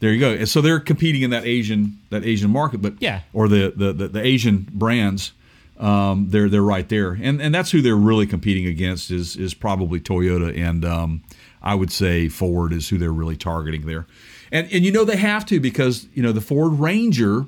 [0.00, 0.30] There you go.
[0.32, 3.20] And so they're competing in that Asian that Asian market, but Yeah.
[3.32, 5.32] or the the, the, the Asian brands.
[5.78, 9.54] Um, they're they're right there, and and that's who they're really competing against is is
[9.54, 11.22] probably Toyota, and um,
[11.62, 14.06] I would say Ford is who they're really targeting there,
[14.50, 17.46] and and you know they have to because you know the Ford Ranger,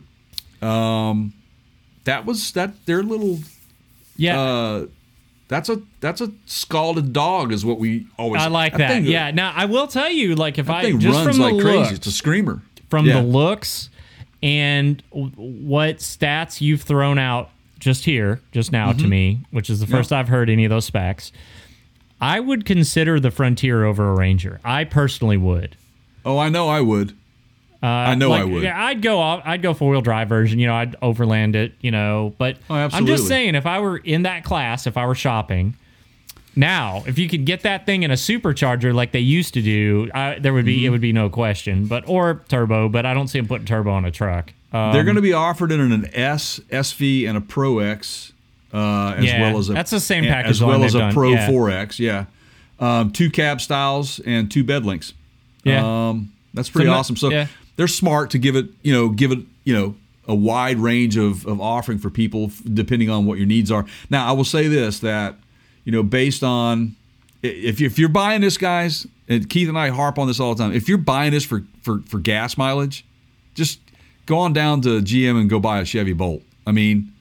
[0.63, 1.33] um,
[2.05, 3.41] that was that their little
[4.17, 4.41] Yeah.
[4.41, 4.87] uh,
[5.49, 8.41] that's a that's a scalded dog is what we always.
[8.43, 8.91] I like that.
[8.91, 9.31] thing- yeah.
[9.33, 11.79] Now I will tell you, like if that I just runs from like the crazy.
[11.79, 12.63] looks, It's a screamer.
[12.89, 13.21] from Yeah.
[13.21, 13.91] the looks
[14.43, 17.51] and what stats you've thrown out
[17.81, 19.03] just here, just now Mm-hmm.
[19.03, 21.33] to me, which is the first I've heard any of those specs.
[22.21, 24.61] I would consider the Frontier over a Ranger.
[24.65, 25.77] I personally would.
[26.25, 27.11] Oh, I know I would.
[27.83, 28.63] Uh, I know like, I would.
[28.63, 29.41] Yeah, I'd go off.
[29.47, 30.59] I'd go four wheel drive version.
[30.59, 31.73] You know, I'd overland it.
[31.81, 35.07] You know, but Oh, I'm just saying, if I were in that class, if I
[35.07, 35.75] were shopping,
[36.55, 40.11] now if you could get that thing in a supercharger like they used to do,
[40.15, 40.87] I, there would be Mm-hmm.
[40.87, 41.87] it would be no question.
[41.87, 44.53] But or turbo, but I don't see them putting turbo on a truck.
[44.73, 48.33] Um, They're going to be offered in an S, SV, and a Pro X,
[48.73, 51.13] uh, as Yeah, well as a that's the same package as well as a done,
[51.13, 51.49] Pro yeah.
[51.49, 51.99] 4X.
[51.99, 52.27] Yeah,
[52.79, 55.13] um, two cab styles and two bed links.
[55.65, 56.09] Yeah.
[56.09, 57.17] um, that's pretty no- awesome.
[57.17, 57.47] So yeah.
[57.77, 59.95] they're smart to give it, you know, give it, you know,
[60.27, 63.85] a wide range of, of offering for people depending on what your needs are.
[64.09, 65.35] Now, I will say this that,
[65.85, 66.95] you know, based on
[67.43, 70.63] if, if you're buying this, guys, and Keith and I harp on this all the
[70.63, 73.05] time, if you're buying this for, for, for gas mileage,
[73.55, 73.81] just
[74.27, 76.43] go on down to GM and go buy a Chevy Bolt.
[76.67, 77.13] I mean,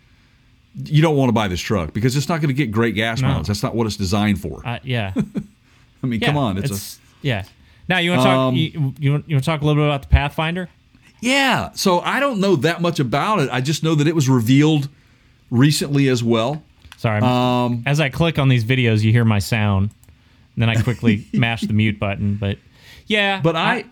[0.86, 3.22] you don't want to buy this truck because it's not going to get great gas
[3.22, 3.30] No.
[3.30, 3.48] mileage.
[3.48, 4.62] That's not what it's designed for.
[4.66, 5.14] uh, yeah.
[6.04, 7.44] I mean, yeah, come on, it's, a yeah.
[7.90, 8.38] Now you want to talk?
[8.38, 10.70] Um, you, you, want, you want to talk a little bit about the Pathfinder?
[11.22, 11.72] Yeah.
[11.74, 13.50] So I don't know that much about it.
[13.52, 14.88] I just know that it was revealed
[15.52, 16.64] recently as well.
[16.98, 17.20] Sorry.
[17.22, 19.90] Um, as I click on these videos, you hear my sound.
[20.56, 22.36] And then I quickly mash the mute button.
[22.36, 22.58] But
[23.08, 23.42] yeah.
[23.42, 23.86] But I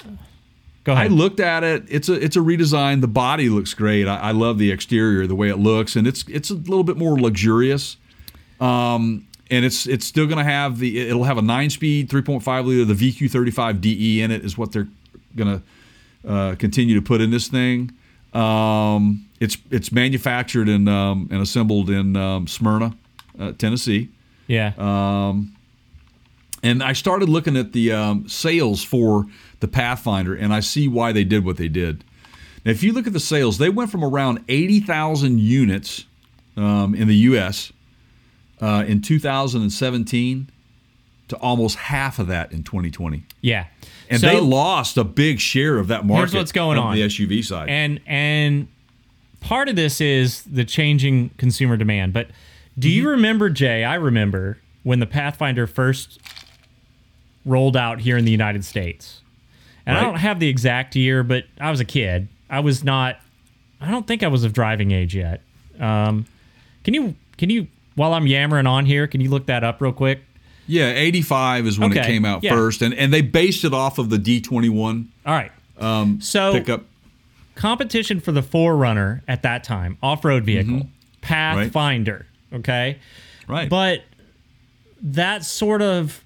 [0.88, 1.84] go I looked at it.
[1.90, 3.02] It's a it's a redesign.
[3.02, 4.08] The body looks great.
[4.08, 6.98] I, I love the exterior, the way it looks, and it's it's a little bit
[6.98, 7.98] more luxurious.
[8.60, 12.66] Um, and it's it's still going to have the it'll have a nine speed 3.5
[12.66, 14.88] liter the VQ35 DE in it is what they're
[15.36, 15.62] going
[16.24, 17.92] to uh, continue to put in this thing.
[18.34, 22.96] Um, it's it's manufactured and um, and assembled in um, Smyrna,
[23.40, 24.10] uh, Tennessee.
[24.48, 24.74] yeah.
[24.78, 25.54] Um,
[26.64, 29.26] and I started looking at the um, sales for
[29.60, 32.04] the Pathfinder, and I see why they did what they did.
[32.66, 36.06] Now, if you look at the sales, they went from around 80,000 units
[36.56, 37.72] um, in the U.S.
[38.62, 40.50] Uh, in 2017
[41.30, 43.24] to almost half of that in 2020.
[43.42, 43.66] yeah.
[44.10, 46.20] And So- they lost a big share of that market.
[46.32, 47.68] Here's what's going on the SUV side.
[47.70, 48.70] and and
[49.42, 52.28] part of this is the changing consumer demand but
[52.80, 52.96] do Mm-hmm.
[52.96, 56.20] you remember jay i remember when the pathfinder first
[57.46, 59.22] rolled out here in the united states
[59.88, 63.18] and i don't have the exact year but i was a kid i was not
[63.82, 65.42] i don't think i was of driving age yet
[65.80, 66.26] um,
[66.84, 69.92] can you can you while i'm yammering on here can you look that up real
[69.94, 70.20] quick
[70.70, 72.54] yeah, 85 is when it came out yeah.
[72.54, 76.84] first, and and they based it off of the D21 all right um, so pickup.
[77.56, 80.88] competition for the 4Runner at that time, off-road vehicle,
[81.22, 82.26] Pathfinder.
[82.52, 83.00] Okay,
[83.48, 83.70] Right.
[83.70, 84.04] but
[85.02, 86.22] that sort of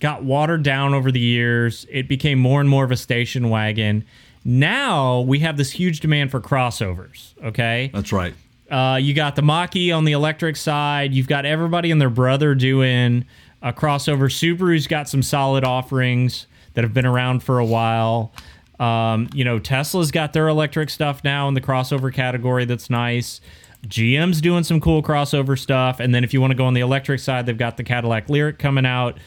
[0.00, 1.86] got watered down over the years.
[1.90, 4.04] It became more and more of a station wagon.
[4.44, 7.34] Now we have this huge demand for crossovers.
[7.44, 8.34] Okay, That's right.
[8.70, 11.12] uh, you got the Mach-E on the electric side.
[11.12, 13.24] You've got everybody and their brother doing
[13.60, 14.30] a crossover.
[14.30, 18.32] Subaru's got some solid offerings that have been around for a while.
[18.78, 23.40] Um, you know, Tesla's got their electric stuff now in the crossover category that's nice.
[23.86, 25.98] GM's doing some cool crossover stuff.
[26.00, 28.28] And then if you want to go on the electric side, they've got the Cadillac
[28.28, 29.18] Lyriq coming out,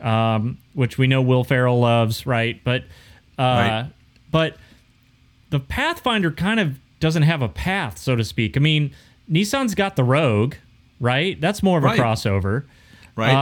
[0.00, 2.60] um, which we know Will Ferrell loves, right?
[2.64, 2.82] But
[3.38, 3.86] uh, Right.
[4.30, 4.56] but
[5.50, 8.56] the Pathfinder kind of doesn't have a path, so to speak.
[8.56, 8.90] I mean,
[9.30, 10.54] Nissan's got the Rogue,
[11.00, 11.40] right?
[11.40, 12.00] That's more of a Right.
[12.00, 12.64] crossover.
[13.16, 13.32] Right.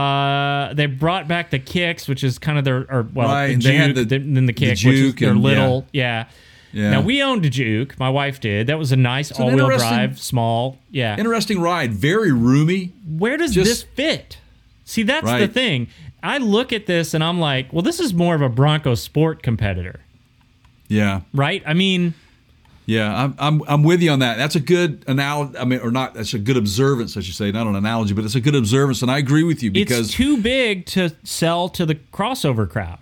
[0.69, 3.53] Uh, they brought back the Kicks, which is kind of their, or well, Right, the
[3.53, 6.25] and they had Juke, the- then the the Kick, which is their and- little, yeah.
[6.73, 6.91] Yeah.
[6.91, 7.97] Now we owned a Juke.
[7.99, 8.67] My wife did.
[8.67, 10.77] That was a nice an all-wheel drive, small.
[10.91, 11.15] Yeah.
[11.17, 11.93] Interesting ride.
[11.93, 12.91] Very roomy.
[13.07, 14.37] Where does just- this fit?
[14.83, 15.87] See, that's the thing.
[16.23, 19.43] I look at this and I'm like, well, this is more of a Bronco Sport
[19.43, 19.99] competitor,
[20.87, 21.21] Yeah.
[21.33, 21.61] right?
[21.65, 22.13] I mean,
[22.85, 23.23] Yeah.
[23.23, 24.37] I'm, I'm, I'm with you on that.
[24.37, 25.57] That's a good analogy.
[25.57, 27.51] I mean, or not, that's a good observance, I should say.
[27.51, 29.01] Not an analogy, but it's a good observance.
[29.01, 32.99] And I agree with you because it's too big to sell to the crossover crowd.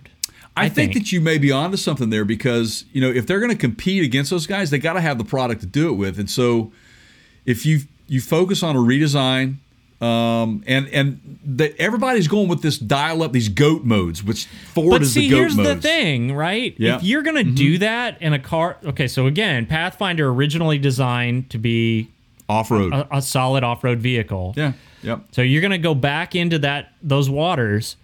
[0.58, 3.52] I, think, that you may be onto something there because, you know, if they're going
[3.52, 6.18] to compete against those guys, they got to have the product to do it with.
[6.18, 6.72] And so
[7.44, 9.56] if you you focus on a redesign,
[10.00, 14.90] Um, and and the, everybody's going with this dial up these goat modes, which Ford
[14.90, 15.68] But is see, the goat here's modes.
[15.68, 16.74] the thing, right?
[16.78, 16.90] Yeah.
[16.90, 16.98] Mm-hmm.
[16.98, 19.08] If you're gonna do that in a car, okay.
[19.08, 22.08] So again, Pathfinder originally designed to be
[22.48, 22.92] Off road.
[22.92, 24.52] a, a solid off-road vehicle.
[24.56, 24.72] yeah.
[25.02, 25.20] Yep.
[25.32, 27.96] So you're to go back into that those waters.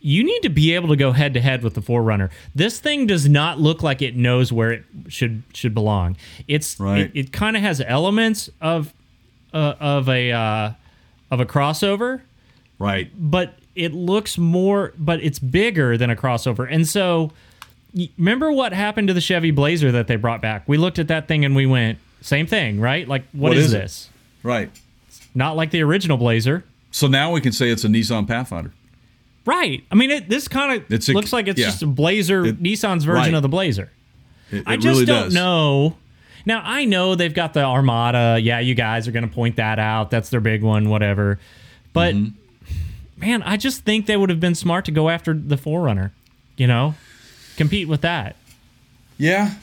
[0.00, 2.28] You need to be able to go head to head with the 4Runner.
[2.54, 6.16] This thing does not look like it knows where it should should belong.
[6.46, 7.00] It's Right.
[7.06, 8.92] it, it kind of has elements of
[9.54, 10.70] uh, of a uh,
[11.30, 12.20] of a crossover,
[12.78, 13.10] Right.
[13.18, 16.66] but it looks more but it's bigger than a crossover.
[16.70, 17.32] And so
[18.16, 20.64] remember what happened to the Chevy Blazer that they brought back?
[20.68, 23.06] We looked at that thing and we went, same thing, right?
[23.06, 24.10] Like What what is, is this?
[24.42, 24.70] Right.
[25.34, 26.64] Not like the original Blazer.
[26.90, 28.72] So now we can say it's a Nissan Pathfinder.
[29.46, 29.84] Right.
[29.90, 31.66] I mean, it, this kind of looks like it's yeah.
[31.66, 33.34] just a Blazer, It- Nissan's version right.
[33.34, 33.90] of the Blazer.
[34.50, 35.34] It, I just really don't does.
[35.34, 35.96] know.
[36.46, 38.38] Now I know they've got the Armada.
[38.40, 40.10] Yeah, you guys are going to point that out.
[40.10, 41.38] That's their big one, whatever.
[41.92, 43.20] But Mm-hmm.
[43.20, 46.10] man, I just think they would have been smart to go after the 4Runner.
[46.56, 46.94] You know,
[47.56, 48.36] compete with that.
[49.18, 49.54] Yeah.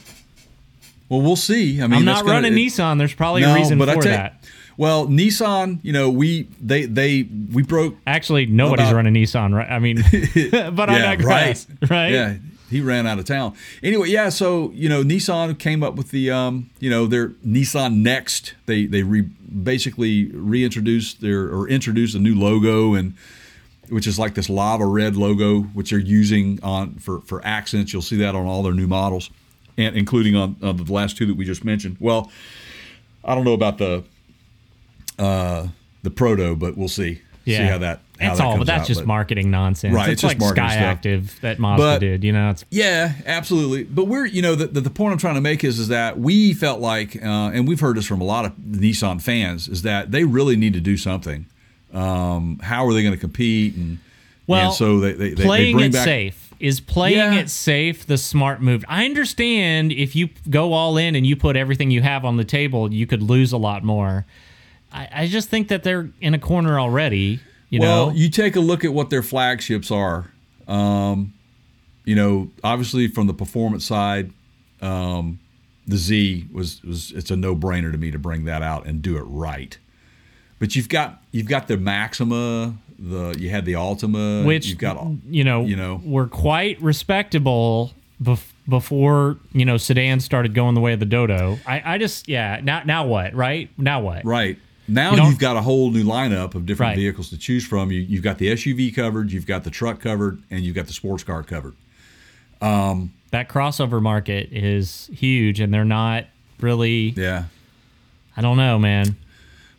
[1.08, 1.80] Well, we'll see.
[1.82, 2.98] I mean, I'm not gonna- running it- Nissan.
[2.98, 4.44] There's probably No, a reason but I for tell you- that.
[4.78, 7.94] Well, Nissan, you know, we they they we broke.
[8.06, 9.70] Actually, nobody's About- running Nissan, right?
[9.70, 9.96] I mean,
[10.74, 12.08] but I yeah, digress, right?
[12.12, 12.34] Yeah,
[12.72, 13.54] he ran out of town.
[13.82, 14.28] Anyway, yeah.
[14.28, 18.54] So you know, Nissan came up with the um, you know, their Nissan Next.
[18.66, 23.14] They they re, basically reintroduced their or introduced a new logo and
[23.88, 27.92] which is like this lava red logo, which they're using on for for accents.
[27.92, 29.30] You'll see that on all their new models,
[29.76, 31.98] and including on, on the last two that we just mentioned.
[32.00, 32.30] Well,
[33.24, 34.04] I don't know about the
[35.18, 35.68] uh,
[36.02, 37.20] the proto, but we'll see.
[37.64, 38.00] See how that.
[38.24, 39.94] It's that all, but that's out, just but- marketing nonsense.
[39.94, 40.82] Right, It's, it's like Sky stuff.
[40.82, 42.24] Active that Mazda But- did.
[42.24, 43.84] You know, it's Yeah, absolutely.
[43.84, 46.18] But we're, you know, the, the, the point I'm trying to make is, is that
[46.18, 49.82] we felt like, uh, and we've heard this from a lot of Nissan fans, is
[49.82, 51.46] that they really need to do something.
[51.92, 53.74] Um, how are they going to compete?
[53.76, 53.98] And,
[54.46, 56.04] Well, and so they, they, they, they playing bring it back.
[56.04, 57.34] safe is playing Yeah.
[57.40, 58.84] it safe the smart move.
[58.88, 62.44] I understand if you go all in and you put everything you have on the
[62.44, 64.24] table, you could lose a lot more.
[64.92, 67.40] I, I just think that they're in a corner already.
[67.72, 70.30] You well, know, you take a look at what their flagships are.
[70.68, 71.32] Um,
[72.04, 74.30] you know, obviously from the performance side,
[74.82, 75.40] um,
[75.86, 79.00] the Z was was it's a no brainer to me to bring that out and
[79.00, 79.78] do it right.
[80.58, 85.02] But you've got you've got the Maxima, the you had the Altima, which you've got
[85.30, 86.02] you know, you know.
[86.04, 87.92] were quite respectable
[88.22, 91.58] bef- before you know sedans started going the way of the Dodo.
[91.66, 92.60] I, I just yeah.
[92.62, 93.32] Now now what?
[93.32, 94.26] Right now what?
[94.26, 94.58] Right.
[94.92, 96.96] Now you you've got a whole new lineup of different Right.
[96.96, 97.90] vehicles to choose from.
[97.90, 100.92] You, you've got the SUV covered, you've got the truck covered, and you've got the
[100.92, 101.74] sports car covered.
[102.60, 106.26] That crossover market is huge, and they're not
[106.60, 107.10] really.
[107.16, 107.44] Yeah.
[108.36, 109.16] I don't know, man.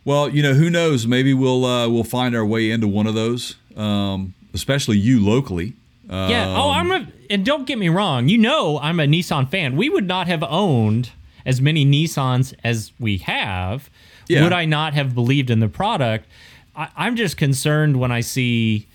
[0.04, 1.06] Well, you know, who knows?
[1.06, 5.74] Maybe we'll uh, we'll find our way into one of those, um, especially you locally.
[6.10, 6.54] Uh, Yeah.
[6.56, 7.06] Oh, I'm a.
[7.30, 8.28] And don't get me wrong.
[8.28, 9.76] You know, I'm a Nissan fan.
[9.76, 11.10] We would not have owned
[11.46, 13.90] as many Nissans as we have.
[14.28, 14.42] Yeah.
[14.44, 16.26] Would I not have believed in the product?
[16.74, 18.86] I, I'm just concerned when I see.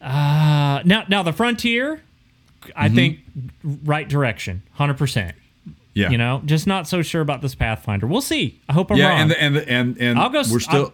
[0.00, 2.02] Uh, now, now the Frontier,
[2.76, 2.94] I Mm-hmm.
[2.94, 3.18] think
[3.84, 5.34] right direction, hundred percent.
[5.94, 8.06] yeah, You know, just not so sure about this Pathfinder.
[8.06, 8.60] We'll see.
[8.68, 9.20] I hope I'm yeah, wrong.
[9.20, 10.42] and the, and and and I'll go.
[10.50, 10.92] we're still I'll-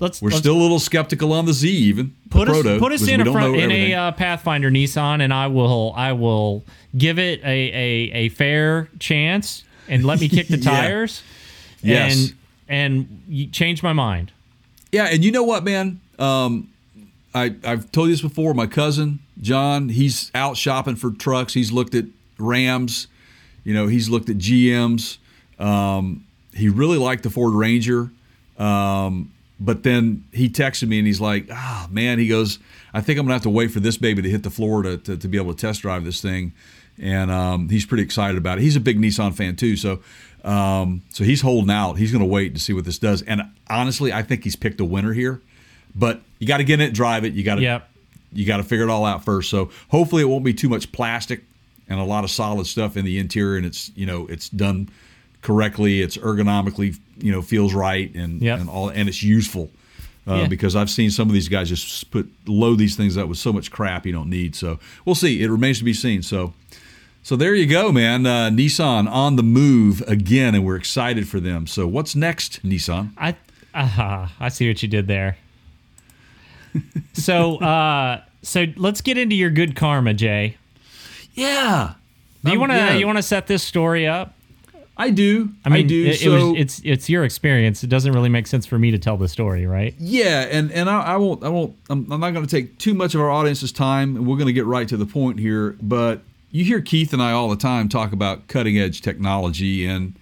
[0.00, 2.92] let's we're let's still a little skeptical on the Z even put us proto, put
[2.92, 6.64] us in a front in a uh, Pathfinder Nissan, and I will I will
[6.96, 10.70] give it a a, a fair chance and let me kick the Yeah.
[10.70, 11.22] tires.
[11.82, 12.32] Yes.
[12.68, 14.32] and and change my mind.
[14.92, 16.00] Yeah, and you know what, man?
[16.18, 16.68] Um,
[17.34, 18.54] I I've told you this before.
[18.54, 21.54] My cousin John, he's out shopping for trucks.
[21.54, 22.04] He's looked at
[22.38, 23.06] Rams.
[23.64, 25.18] You know, he's looked at GMs.
[25.58, 26.24] Um,
[26.54, 28.10] he really liked the Ford Ranger.
[28.58, 32.58] Um, but then he texted me and he's like, "Ah, man," he goes,
[32.94, 34.96] "I think I'm gonna have to wait for this baby to hit the floor to
[34.96, 36.52] to, to be able to test drive this thing."
[36.98, 38.62] And um, he's pretty excited about it.
[38.62, 40.00] He's a big Nissan fan too, so
[40.44, 41.94] um, so he's holding out.
[41.94, 43.22] He's going to wait to see what this does.
[43.22, 45.40] And honestly, I think he's picked a winner here.
[45.94, 47.32] But you got to get in it, drive it.
[47.34, 47.88] You got to Yep.
[48.32, 49.50] you got to figure it all out first.
[49.50, 51.42] So hopefully it won't be too much plastic
[51.88, 54.88] and a lot of solid stuff in the interior, and it's you know it's done
[55.42, 56.00] correctly.
[56.00, 58.60] It's ergonomically you know feels right and Yep.
[58.60, 59.70] and all and it's useful.
[60.26, 60.48] Uh, Yeah.
[60.48, 63.52] Because I've seen some of these guys just put load these things up with so
[63.52, 64.54] much crap you don't need.
[64.54, 65.42] So we'll see.
[65.42, 66.22] It remains to be seen.
[66.22, 66.52] So
[67.22, 68.26] so there you go, man.
[68.26, 71.66] Uh, Nissan on the move again, and we're excited for them.
[71.66, 73.12] So what's next, Nissan?
[73.18, 73.34] I
[73.74, 75.36] uh, I see what you did there.
[77.12, 80.56] so uh so let's get into your good karma, Jay.
[81.34, 81.94] Yeah.
[82.44, 82.94] Do you want to yeah.
[82.94, 84.34] you want to set this story up?
[85.00, 85.48] I do.
[85.64, 86.04] I mean, do.
[86.04, 87.82] It, it was, it's it's your experience.
[87.82, 89.94] It doesn't really make sense for me to tell the story, right?
[89.98, 92.92] Yeah, and and I, I won't I won't I'm, I'm not going to take too
[92.92, 95.74] much of our audience's time, and we're going to get right to the point here.
[95.80, 96.20] But
[96.50, 100.16] you hear Keith and I all the time talk about cutting edge technology, and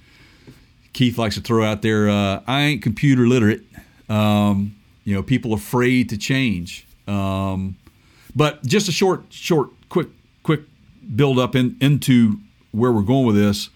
[0.92, 3.62] Keith likes to throw out there, uh, "I ain't computer literate."
[4.08, 6.86] Um, you know, people afraid to change.
[7.08, 7.76] Um,
[8.36, 10.06] but just a short, short, quick,
[10.44, 10.60] quick
[11.16, 12.38] build up in, into
[12.70, 13.70] where we're going with this.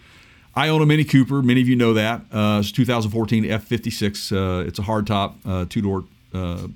[0.55, 1.42] I own a Mini Cooper.
[1.42, 2.22] Many of you know that.
[2.32, 4.32] Uh, it's 2014 F56.
[4.32, 6.66] Uh, it's a hardtop, uh, two door, uh,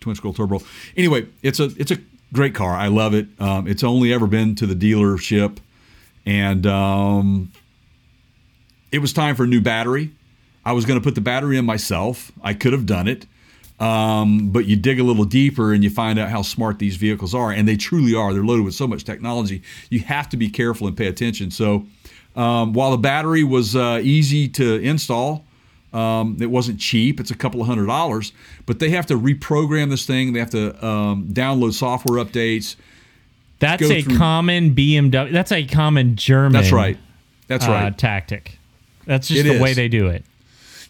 [0.00, 0.60] twin scroll turbo.
[0.96, 1.98] Anyway, it's a it's a
[2.32, 2.72] great car.
[2.72, 3.26] I love it.
[3.38, 5.58] Um, it's only ever been to the dealership,
[6.26, 7.52] and um,
[8.90, 10.10] it was time for a new battery.
[10.64, 12.32] I was going to put the battery in myself.
[12.42, 13.26] I could have done it.
[13.78, 17.34] Um, but you dig a little deeper and you find out how smart these vehicles
[17.34, 18.34] are, and they truly are.
[18.34, 19.62] They're loaded with so much technology.
[19.88, 21.50] You have to be careful and pay attention.
[21.50, 21.86] So,
[22.36, 25.44] um, while the battery was uh, easy to install,
[25.92, 27.18] um, it wasn't cheap.
[27.20, 28.32] It's a couple of hundred dollars,
[28.66, 30.32] but they have to reprogram this thing.
[30.32, 32.76] They have to um, download software updates.
[33.58, 35.32] That's a through- common BMW.
[35.32, 36.52] That's a common German.
[36.52, 36.98] That's right.
[37.48, 37.98] That's uh, right.
[37.98, 38.58] tactic.
[39.06, 40.24] That's just It the way they do it.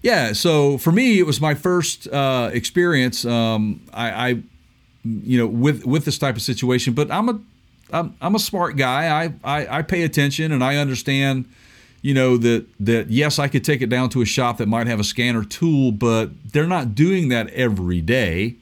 [0.03, 3.25] Yeah, so for me, it was my first uh, experience.
[3.25, 4.29] Um, I, I,
[5.05, 6.95] you know, with with this type of situation.
[6.95, 7.41] But I'm a,
[7.93, 9.25] I'm, I'm a smart guy.
[9.25, 11.47] I, I I pay attention and I understand,
[12.03, 14.87] you know, that that yes, I could take it down to a shop that might
[14.87, 18.57] have a scanner tool, but they're not doing that every day.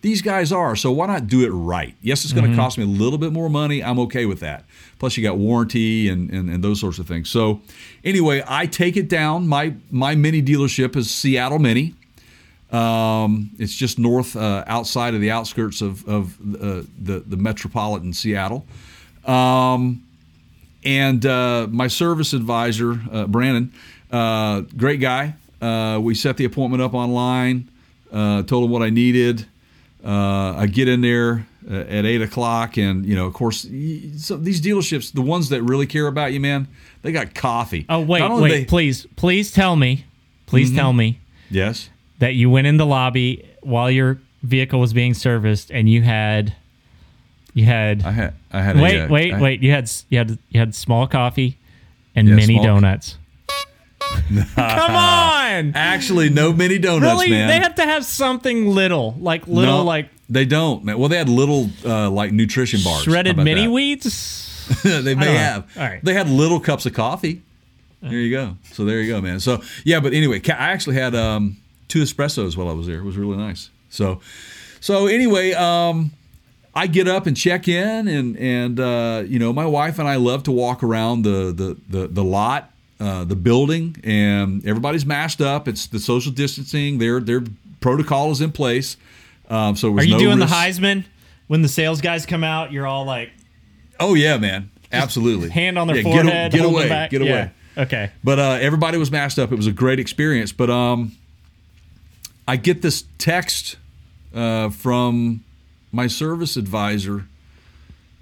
[0.00, 1.94] These guys are, so why not do it right?
[2.02, 2.60] Yes, it's going to mm-hmm.
[2.60, 3.82] cost me a little bit more money.
[3.82, 4.66] I'm okay with that.
[4.98, 7.30] Plus, you got warranty and, and, and those sorts of things.
[7.30, 7.62] So,
[8.04, 9.48] anyway, I take it down.
[9.48, 11.94] My my mini dealership is Seattle Mini.
[12.74, 18.12] Um, it's just north, uh, outside of the outskirts of, of uh, the the metropolitan
[18.12, 18.66] Seattle.
[19.24, 20.02] Um,
[20.84, 23.72] and uh, my service advisor, uh, Brandon,
[24.10, 25.34] uh, great guy.
[25.62, 27.68] Uh, we set the appointment up online.
[28.12, 29.46] Uh, told him what I needed.
[30.04, 33.62] Uh, I get in there at eight o'clock, and you know, of course,
[34.18, 36.68] so these dealerships, the ones that really care about you, man,
[37.02, 37.86] they got coffee.
[37.88, 40.04] Oh wait, wait, they- please, please tell me,
[40.46, 40.76] please Mm-hmm.
[40.78, 41.20] tell me
[41.50, 41.88] yes.
[42.18, 46.54] That you went in the lobby while your vehicle was being serviced and you had,
[47.54, 48.02] you had.
[48.04, 48.34] I had.
[48.52, 48.80] I had.
[48.80, 49.62] wait, a, uh, wait, I- wait.
[49.62, 51.56] You had you had you had small coffee
[52.14, 53.16] and Yeah, mini donuts.
[54.54, 57.30] Come on, Actually, no mini donuts, really?
[57.30, 57.48] man.
[57.48, 60.98] They have to have something little, like little, No, like they don't, man.
[60.98, 63.02] Well, they had little uh, like nutrition bars.
[63.04, 63.70] shredded mini that?
[63.72, 64.82] wheats.
[64.82, 65.70] they may have.
[65.76, 66.04] All right.
[66.04, 67.42] They had little cups of coffee.
[68.02, 68.56] There you go.
[68.72, 69.40] So there you go, man.
[69.40, 71.56] So yeah, but anyway, I actually had um,
[71.88, 72.98] two espressos while I was there.
[72.98, 73.70] It was really nice.
[73.90, 74.20] So,
[74.80, 76.12] so anyway, um,
[76.74, 80.16] I get up and check in, and and uh, you know, my wife and I
[80.16, 82.70] love to walk around the the the, the lot.
[83.00, 85.66] Uh, the building and everybody's masked up.
[85.66, 86.98] It's the social distancing.
[86.98, 87.42] Their their
[87.80, 88.96] protocol is in place.
[89.50, 91.04] Um, so Are you no doing risk- the Heisman
[91.48, 92.70] when the sales guys come out?
[92.70, 93.30] You're all like
[93.98, 94.70] Oh yeah, man.
[94.92, 95.50] Absolutely.
[95.50, 97.08] hand on their Yeah, get a- forehead, Get, holding away.
[97.10, 97.50] Get away.
[97.76, 97.82] Yeah.
[97.82, 98.10] Okay.
[98.22, 99.50] But uh, everybody was masked up.
[99.50, 100.52] It was a great experience.
[100.52, 101.12] But um,
[102.46, 103.76] I get this text
[104.34, 105.44] uh, from
[105.92, 107.26] my service advisor,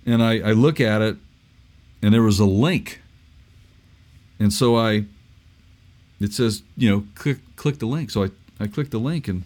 [0.07, 1.17] and I, I look at it,
[2.03, 3.01] and there was a link.
[4.39, 5.07] And so I,
[6.21, 8.11] it says, you know, click click the link.
[8.11, 9.45] So I, I click the link, and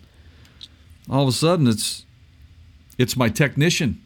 [1.08, 2.04] all of a sudden it's
[2.98, 4.02] it's my technician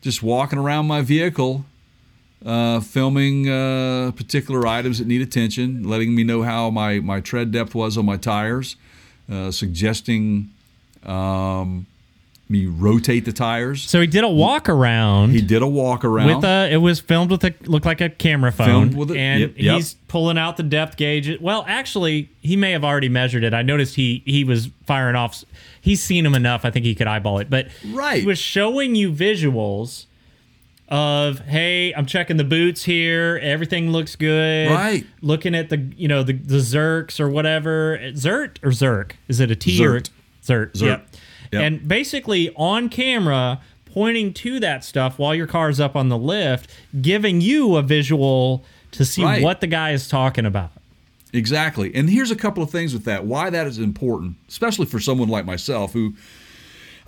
[0.00, 1.64] just walking around my vehicle
[2.44, 7.50] uh, filming uh, particular items that need attention, letting me know how my, my tread
[7.50, 8.76] depth was on my tires,
[9.30, 10.50] uh, suggesting
[11.04, 11.86] um,
[12.48, 13.82] me rotate the tires.
[13.88, 15.30] So he did a walk around.
[15.32, 16.36] He did a walk around.
[16.36, 19.18] with a it was filmed with a looked like a camera phone Filmed with a-
[19.18, 19.76] and yep, yep.
[19.76, 23.60] he's pulling out the depth gauge well actually he may have already measured it i
[23.60, 25.44] noticed he he was firing off
[25.82, 28.22] he's seen him enough i think he could eyeball it but Right.
[28.22, 30.06] he was showing you visuals
[30.88, 35.06] of hey i'm checking the boots here everything looks good Right.
[35.20, 39.50] looking at the you know the, the zerks or whatever zert or zerk is it
[39.50, 40.10] a t or Zert.
[40.42, 40.80] zert, Zert.
[40.86, 41.08] Yep.
[41.52, 41.62] Yep.
[41.62, 46.70] and basically on camera pointing to that stuff while your car's up on the lift
[47.02, 49.42] giving you a visual to see Right.
[49.42, 50.70] what the guy is talking about
[51.34, 51.94] Exactly.
[51.94, 53.26] And here's a couple of things with that.
[53.26, 56.14] Why that is important, especially for someone like myself who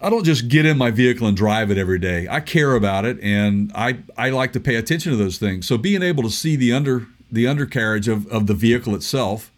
[0.02, 2.26] I don't just get in my vehicle and drive it every day.
[2.30, 5.66] I care about it and I, I like to pay attention to those things.
[5.66, 9.52] So being able to see the under the undercarriage of, of the vehicle itself,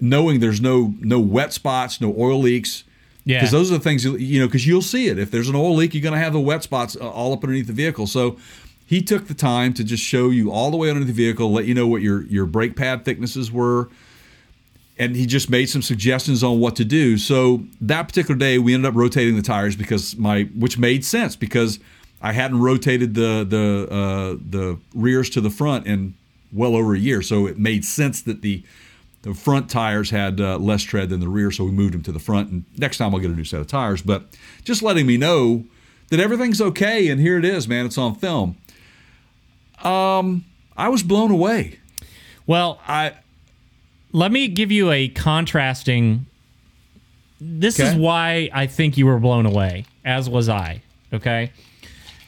[0.00, 2.84] knowing there's no no wet spots, no oil leaks.
[3.24, 3.38] Yeah.
[3.38, 5.18] Because those are the things you you know, because you'll see it.
[5.18, 7.44] If there's an oil leak, you're going to have the wet spots uh, all up
[7.44, 8.06] underneath the vehicle.
[8.06, 8.38] So
[8.86, 11.66] he took the time to just show you all the way under the vehicle, let
[11.66, 13.90] you know what your your brake pad thicknesses were,
[15.00, 17.16] and he just made some suggestions on what to do.
[17.16, 21.34] So that particular day, we ended up rotating the tires because my which made sense
[21.36, 21.80] because
[22.20, 26.14] I hadn't rotated the the uh, the rears to the front in
[26.52, 28.62] well over a year, so it made sense that the
[29.22, 32.12] the front tires had uh, less tread than the rear, so we moved them to
[32.12, 32.50] the front.
[32.50, 34.02] And next time I'll get a new set of tires.
[34.02, 34.24] But
[34.64, 35.64] just letting me know
[36.10, 37.86] that everything's okay, and here it is, man.
[37.86, 38.56] It's on film.
[39.82, 40.44] Um,
[40.76, 41.78] I was blown away.
[42.46, 43.14] Well, I
[44.12, 46.26] let me give you a contrasting.
[47.40, 50.82] This is why I think you were blown away, as was I.
[51.12, 51.52] Okay.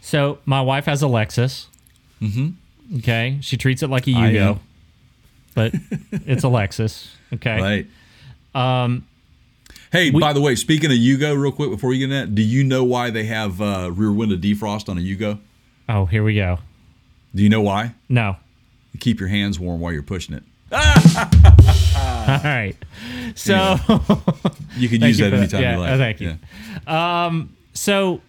[0.00, 1.66] So my wife has a Lexus.
[2.20, 2.98] Mm-hmm.
[2.98, 3.38] Okay.
[3.40, 4.58] She treats it like a Yugo,
[5.54, 5.72] but
[6.12, 7.08] it's a Lexus.
[7.34, 7.60] Okay.
[7.60, 7.86] right.
[8.54, 9.06] Um.
[9.90, 12.40] Hey, by the way, speaking of Yugo, real quick before you get in that, do
[12.40, 15.38] you know why they have uh, rear window defrost on a Yugo?
[15.86, 16.58] Oh, here we go.
[17.34, 17.94] Do you know why?
[18.08, 18.36] No.
[18.92, 20.42] You keep your hands warm while you're pushing it.
[22.32, 22.76] All right.
[23.34, 23.76] So.
[24.74, 25.92] You can use that anytime Yeah, you like.
[25.92, 26.38] uh, thank you.
[26.86, 27.42] Yeah.
[27.74, 28.22] So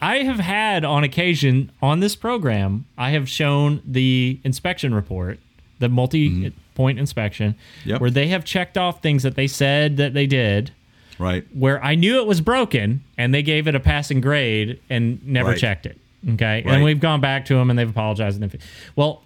[0.00, 5.38] I have had on occasion on this program, I have shown the inspection report,
[5.78, 7.90] the multi point inspection, Mm-hmm.
[7.90, 8.00] Yep.
[8.00, 10.72] where they have checked off things that they said that they did,
[11.18, 11.44] Right.
[11.54, 15.50] where I knew it was broken and they gave it a passing grade and never
[15.50, 15.58] Right.
[15.58, 15.98] checked it.
[16.26, 16.62] Okay.
[16.64, 16.66] Right.
[16.74, 18.40] And we've gone back to them and they've apologized.
[18.40, 18.62] And they've-
[18.96, 19.22] well,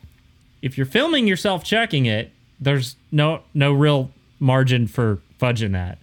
[0.63, 2.33] if you're filming yourself checking it,
[2.65, 4.11] there's no no real
[4.41, 5.99] margin for fudging that.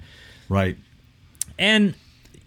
[0.50, 0.78] Right.
[1.60, 1.96] And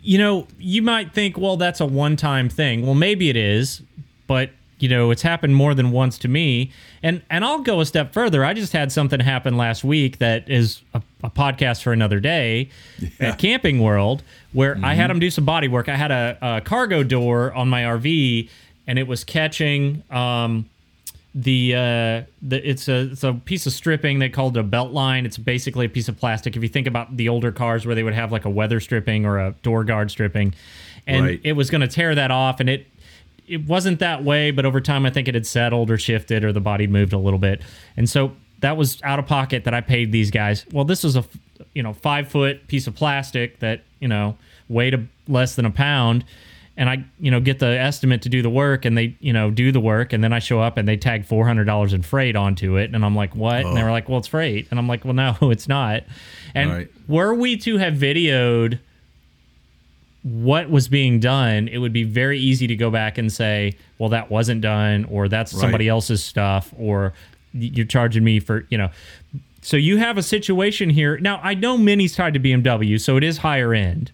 [0.03, 2.85] you know, you might think, well, that's a one-time thing.
[2.85, 3.81] Well, maybe it is,
[4.27, 6.71] but you know, it's happened more than once to me.
[7.03, 8.45] And and I'll go a step further.
[8.45, 12.69] I just had something happen last week that is a, a podcast for another day
[13.21, 15.89] at Camping World, where I had them do some body work.
[15.89, 18.49] I had a, a cargo door on my RV,
[18.87, 20.03] and it was catching.
[20.11, 20.69] Um,
[21.37, 24.93] the uh the it's a it's a piece of stripping they called it a belt
[24.93, 25.27] line.
[25.27, 26.57] It's basically a piece of plastic.
[26.57, 29.27] If you think about the older cars where they would have like a weather stripping
[29.27, 30.55] or a door guard stripping
[31.07, 31.41] and Right.
[31.43, 32.87] it was going to tear that off and it
[33.49, 36.53] it wasn't that way but over time i think it had settled or shifted or
[36.53, 37.61] the body moved a little bit.
[37.97, 40.65] And so that was out of pocket that i paid these guys.
[40.73, 41.25] Well this was a
[41.75, 44.37] you know five foot piece of plastic that you know
[44.69, 46.25] weighed a, less than a pound
[46.77, 49.51] and I, you know, get the estimate to do the work, and they, you know,
[49.51, 52.03] do the work, and then I show up and they tag four hundred dollars in
[52.03, 53.65] freight onto it, and I'm like, what?
[53.65, 53.85] And they oh.
[53.85, 56.05] were like, well, it's freight, and I'm like, well, no, it's not.
[56.55, 56.89] And Right.
[57.09, 58.79] were we to have videoed
[60.23, 64.09] what was being done, it would be very easy to go back and say, well,
[64.09, 65.61] that wasn't done, or that's Right.
[65.61, 67.13] somebody else's stuff, or
[67.53, 68.91] you're charging me for, you know.
[69.61, 71.19] So you have a situation here.
[71.19, 74.11] Now, I know Mini's tied to BMW, so it is higher end.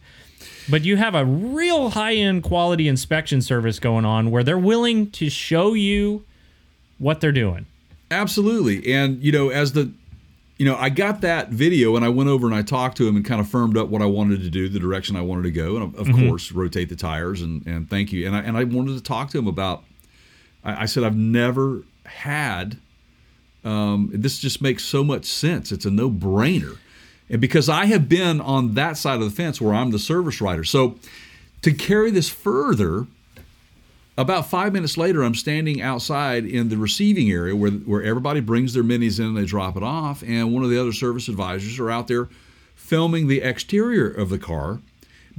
[0.71, 5.11] But you have a real high end quality inspection service going on where they're willing
[5.13, 6.25] to show you
[6.99, 7.67] what they're doing.
[8.11, 8.93] Absolutely.
[8.93, 9.91] And, you know, as the,
[10.59, 13.17] you know, I got that video and I went over and I talked to him
[13.17, 15.51] and kind of firmed up what I wanted to do, the direction I wanted to
[15.51, 15.77] go.
[15.77, 18.27] And of, of course, rotate the tires and, and thank you.
[18.27, 19.85] And I, and I wanted to talk to him about,
[20.63, 22.77] I, I said, I've never had,
[23.65, 25.73] um, this just makes so much sense.
[25.73, 26.79] It's a no brainer.
[27.31, 30.41] And because I have been on that side of the fence where I'm the service
[30.41, 30.65] writer.
[30.65, 30.99] So
[31.63, 33.07] to carry this further,
[34.19, 38.75] about five minutes later, I'm standing outside in the receiving area where, where everybody brings
[38.75, 40.23] their minis in and they drop it off.
[40.23, 42.29] And one of the other service advisors are out there
[42.75, 44.81] filming the exterior of the car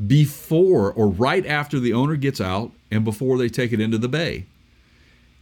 [0.07, 4.07] before or right after the owner gets out and before they take it into the
[4.07, 4.45] bay.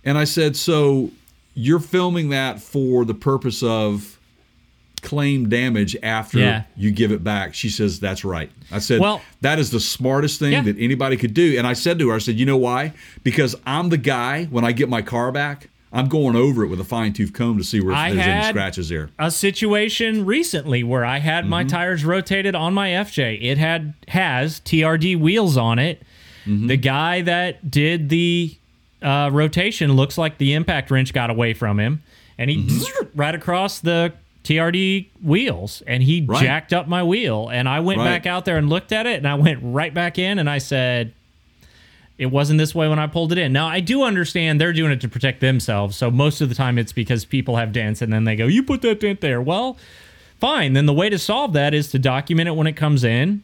[0.04, 1.12] And I said, So
[1.54, 4.19] you're filming that for the purpose of
[5.00, 6.64] claim damage after Yeah.
[6.76, 7.54] you give it back?
[7.54, 8.52] She says, That's right.
[8.72, 10.62] I said, Well- That is the smartest thing Yeah.
[10.64, 11.58] that anybody could do.
[11.58, 12.94] And I said to her, I said, You know why?
[13.24, 16.80] Because I'm the guy, when I get my car back, I'm going over it with
[16.80, 19.10] a fine tooth comb to see where I there's any scratches there.
[19.18, 21.70] A situation recently where I had my mm-hmm.
[21.70, 23.42] tires rotated on my FJ.
[23.42, 26.04] It had has TRD wheels on it.
[26.46, 26.68] Mm-hmm.
[26.68, 28.56] The guy that did the
[29.02, 32.04] uh, rotation looks like the impact wrench got away from him,
[32.38, 33.08] and he mm-hmm.
[33.16, 34.14] right across the
[34.44, 36.42] TRD wheels, and he Right.
[36.44, 37.50] jacked up my wheel.
[37.52, 38.06] And I went Right.
[38.06, 40.58] back out there and looked at it, and I went right back in, and I
[40.60, 41.14] said,
[42.18, 43.54] it wasn't this way when I pulled it in.
[43.54, 45.96] Now I do understand they're doing it to protect themselves.
[45.96, 48.62] So most of the time it's because people have dents and then they go, "You
[48.62, 49.78] put that dent there." Well,
[50.38, 50.74] fine.
[50.74, 53.44] Then the way to solve that is to document it when it comes in.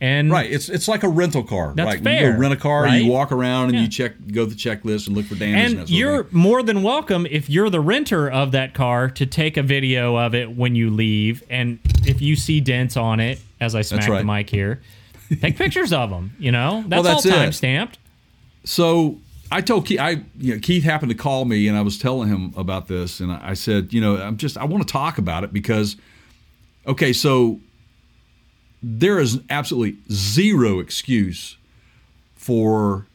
[0.00, 0.50] And Right.
[0.50, 1.72] It's it's like a rental car.
[1.74, 2.04] That's right.
[2.04, 3.02] When you go rent a car, right?
[3.02, 3.82] you walk around and Yeah.
[3.82, 6.84] you check go to the checklist and look for damage and, and you're more than
[6.84, 10.76] welcome if you're the renter of that car to take a video of it when
[10.76, 14.18] you leave and if you see dents on it as I smack right.
[14.18, 14.80] the mic here,
[15.40, 16.84] take pictures of them, you know?
[16.86, 17.34] That's, that's all it.
[17.34, 17.98] time stamped.
[18.62, 19.18] So
[19.50, 22.28] I told Keith, I you know, Keith happened to call me, and I was telling
[22.28, 25.42] him about this, and I said, you know, I'm just I want to talk about
[25.42, 25.96] it because,
[26.86, 27.58] okay, so
[28.82, 31.56] there is absolutely zero excuse
[32.36, 33.06] for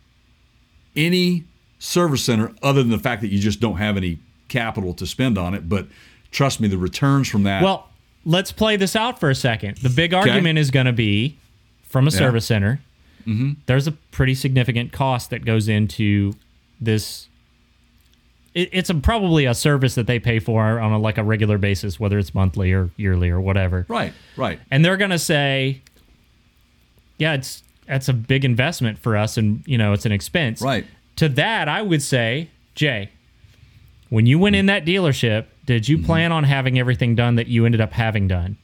[0.95, 1.43] any
[1.79, 5.37] service center other than the fact that you just don't have any capital to spend
[5.37, 5.67] on it.
[5.67, 5.87] But
[6.31, 7.63] trust me, the returns from that.
[7.63, 7.89] Well,
[8.25, 9.77] let's play this out for a second.
[9.77, 11.37] The big argument is going to be
[11.83, 12.17] from a Yeah.
[12.17, 12.79] service center.
[13.27, 13.51] Mm-hmm.
[13.65, 16.33] There's a pretty significant cost that goes into
[16.79, 17.27] this.
[18.53, 21.57] It, it's a, probably a service that they pay for on a, like a regular
[21.57, 23.85] basis, whether it's monthly or yearly or whatever.
[23.89, 25.81] right, right, And they're going to say,
[27.17, 30.85] "Yeah, it's that's a big investment for us, and you know it's an expense." Right.
[31.17, 33.09] To that, I would say, Jay,
[34.09, 35.91] when you went in that dealership, did Mm-hmm.
[35.91, 38.57] you plan on having everything done that you ended up having done?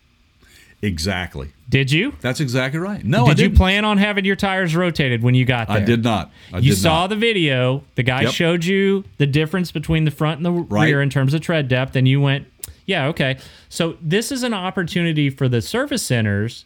[0.81, 1.49] Exactly.
[1.69, 2.14] Did you?
[2.22, 3.03] That's exactly right.
[3.03, 5.77] No, I did you plan on having your tires rotated when you got there?
[5.77, 6.31] I did not.
[6.51, 7.07] I you did saw not.
[7.07, 7.84] the video.
[7.95, 8.34] The guy Yep.
[8.34, 10.85] showed you the difference between the front and the Right.
[10.85, 12.47] rear in terms of tread depth, and you went,
[12.85, 13.38] "Yeah, okay."
[13.69, 16.65] So this is an opportunity for the service centers,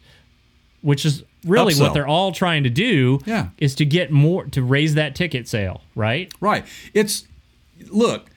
[0.80, 3.20] which is really what they're all trying to do.
[3.26, 3.48] Yeah.
[3.58, 6.32] is to get more to raise that ticket sale, right?
[6.40, 6.64] Right.
[6.94, 7.26] It's
[7.90, 8.30] look,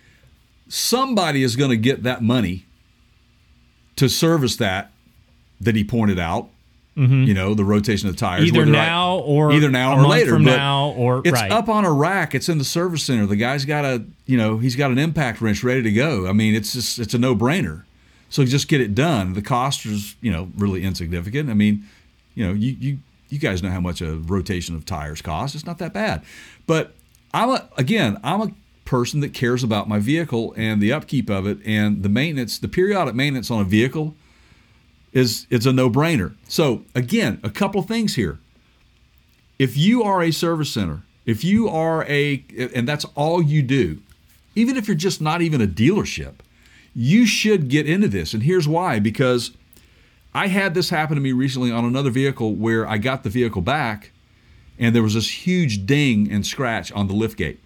[0.68, 2.66] somebody is going to get that money
[3.95, 4.91] to service that
[5.62, 6.50] that he pointed out.
[7.00, 8.48] You know, the rotation of the tires.
[8.48, 8.58] Mm-hmm.
[8.58, 10.32] Either now or either now or later.
[10.32, 11.52] from but now or- it's right.
[11.52, 12.34] up on a rack.
[12.34, 13.28] It's in the service center.
[13.28, 16.26] The guy's got a you know he's got an impact wrench ready to go.
[16.26, 17.84] I mean, it's just it's a no brainer.
[18.32, 19.34] So just get it done.
[19.34, 21.52] The cost is you know really insignificant.
[21.52, 21.88] I mean,
[22.34, 22.98] you know you you
[23.30, 25.56] you guys know how much a rotation of tires costs.
[25.56, 26.24] It's not that bad.
[26.66, 26.94] But
[27.32, 28.52] I'm a again I'm a
[28.86, 32.68] person that cares about my vehicle and the upkeep of it and the maintenance, the
[32.68, 34.16] periodic maintenance on a vehicle
[35.14, 36.36] is it's a no-brainer.
[36.48, 38.40] So again, a couple things here.
[39.60, 42.44] If you are a service center, if you are a
[42.74, 44.02] and that's all you do,
[44.56, 46.36] even if you're just not even a dealership,
[46.94, 48.34] you should get into this.
[48.34, 49.52] And here's why because
[50.34, 53.62] I had this happen to me recently on another vehicle where I got the vehicle
[53.62, 54.12] back
[54.80, 57.60] and there was this huge ding and scratch on the lift gate.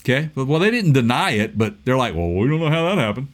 [0.00, 0.30] Okay?
[0.34, 3.28] Well, they didn't deny it, but they're like, "Well, we don't know how that happened."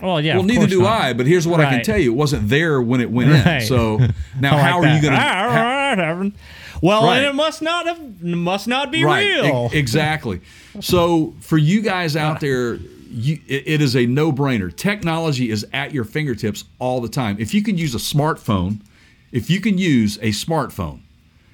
[0.00, 0.34] Well, yeah.
[0.34, 1.00] well, neither do not.
[1.00, 3.62] I, but here's what I can tell you: it wasn't there when it went Right.
[3.62, 3.66] in.
[3.68, 3.98] So
[4.40, 4.96] now, like how are that.
[4.96, 5.20] you going to?
[5.20, 6.34] All right, Evan.
[6.80, 7.18] Well, Right.
[7.18, 9.70] and it must not have must not be right, real.
[9.72, 10.40] e- exactly.
[10.80, 14.74] So for you guys out there, you, it, it is a no-brainer.
[14.74, 17.36] Technology is at your fingertips all the time.
[17.38, 18.80] If you can use a smartphone,
[19.30, 21.00] if you can use a smartphone,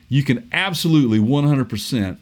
[0.08, 2.16] you can absolutely 100%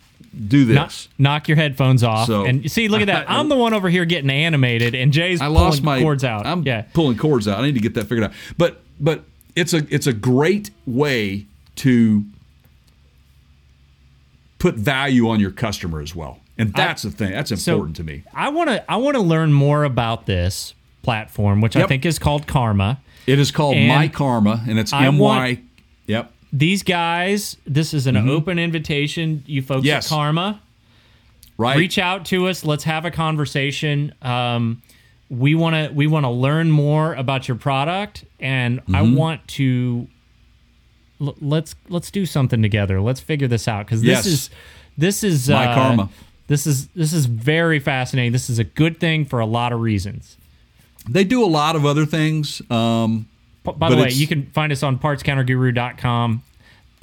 [0.49, 1.09] do knock, this.
[1.19, 2.89] knock your headphones off So- and you see.
[2.89, 3.31] Look at that.
[3.31, 6.47] I'm the one over here getting animated, and Jay's I lost my cords out.
[6.47, 6.83] I'm yeah.
[6.93, 7.59] pulling cords out.
[7.59, 8.33] I need to get that figured out.
[8.57, 11.47] But but it's a it's a great way
[11.77, 12.25] to
[14.59, 16.41] put value on your customer as well.
[16.59, 17.33] And that's the thing.
[17.33, 18.23] That's So important to me.
[18.35, 22.19] I want to I want to learn more about this platform, which I think is
[22.19, 22.99] called Kaarma.
[23.27, 25.61] It is called And MyKaarma, and it's M Y.
[26.07, 26.33] Yep.
[26.59, 29.43] These guys, this is an open invitation.
[29.47, 29.87] You folks Mm-hmm.
[29.87, 30.11] Yes.
[30.11, 30.59] at Kaarma,
[31.59, 31.77] Right.
[31.77, 32.65] reach out to us.
[32.65, 34.15] Let's have a conversation.
[34.23, 34.81] Um,
[35.28, 39.15] we want to we want to learn more about your product, and I Mm-hmm.
[39.16, 40.07] want to
[41.20, 43.01] l- let's let's do something together.
[43.01, 44.27] Let's figure this out because this Yes.
[44.27, 44.51] is
[44.97, 46.09] this is My uh, karma.
[46.47, 48.33] This is this is very fascinating.
[48.33, 50.37] This is a good thing for a lot of reasons.
[51.09, 52.62] They do a lot of other things.
[52.70, 53.27] Um,
[53.73, 56.43] By But the way, you can find us on partscounterguru.com.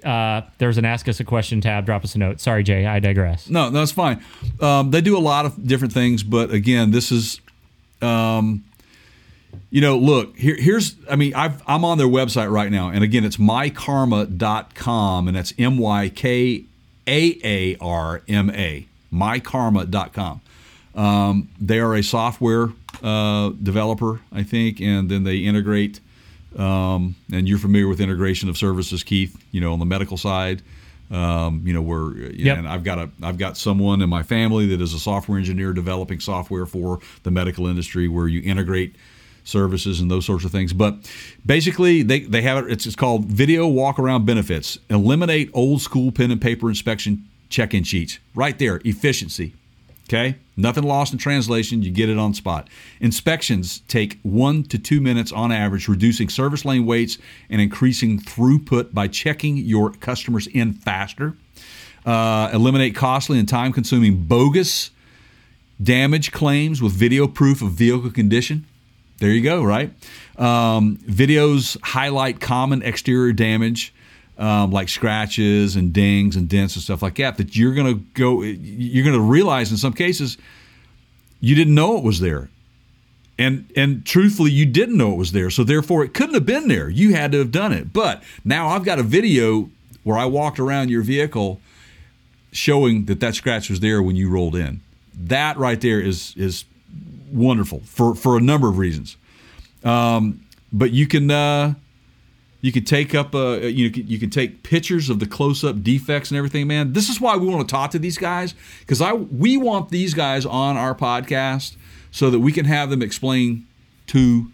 [0.03, 1.85] Uh, there's an Ask Us a Question tab.
[1.85, 2.41] Drop us a note.
[2.41, 3.49] Sorry, Jay, I digress.
[3.49, 4.23] No, that's fine.
[4.60, 7.40] Um, they do a lot of different things, but again, this is,
[8.02, 8.65] um,
[9.69, 13.03] you know, look, here, here's, I mean, I've, I'm on their website right now, and
[13.03, 16.65] again, it's mykaarma.com, and that's M Y K
[17.07, 20.41] A A R M A, mykaarma.com.
[20.95, 22.69] Um, they are a software
[23.02, 25.99] uh, developer, I think, and then they integrate.
[26.57, 29.35] Um, and you're familiar with integration of services, Keith.
[29.51, 30.61] You know, on the medical side,
[31.11, 32.57] um, you know, where Yep.
[32.57, 35.73] and I've got a I've got someone in my family that is a software engineer
[35.73, 38.95] developing software for the medical industry, where you integrate
[39.45, 40.73] services and those sorts of things.
[40.73, 40.95] But
[41.45, 42.71] basically, they they have it.
[42.71, 44.77] It's, it's called Video Walk Around Benefits.
[44.89, 48.19] Eliminate old school pen and paper inspection check-in sheets.
[48.34, 49.53] Right there, efficiency.
[50.09, 50.35] Okay?
[50.55, 51.81] Nothing lost in translation.
[51.81, 52.67] You get it on spot.
[52.99, 57.17] Inspections take one to two minutes on average, reducing service lane waits
[57.49, 61.35] and increasing throughput by checking your customers in faster.
[62.05, 64.91] Uh, eliminate costly and time consuming bogus
[65.81, 68.65] damage claims with video proof of vehicle condition.
[69.19, 69.91] There you go, right?
[70.38, 73.93] Um, videos highlight common exterior damage.
[74.43, 78.03] Um, like scratches and dings and dents and stuff like that, that you're going to
[78.13, 80.37] go, you're going to realize in some cases
[81.39, 82.49] you didn't know it was there.
[83.39, 86.67] And and truthfully, you didn't know it was there, so therefore it couldn't have been
[86.67, 86.87] there.
[86.87, 87.91] You had to have done it.
[87.91, 89.71] But now I've got a video
[90.03, 91.59] where I walked around your vehicle
[92.51, 94.81] showing that that scratch was there when you rolled in.
[95.15, 96.65] That right there is is
[97.31, 99.17] wonderful for for a number of reasons.
[99.83, 101.73] Um, but you can uh,
[102.64, 106.31] you can take up uh, you you can take pictures of the close up defects
[106.31, 106.94] and everything, man.
[106.94, 110.14] This is why we want to talk to these guys because I we want these
[110.14, 111.76] guys on our podcast
[112.10, 113.68] so that we can have them explain
[114.07, 114.49] to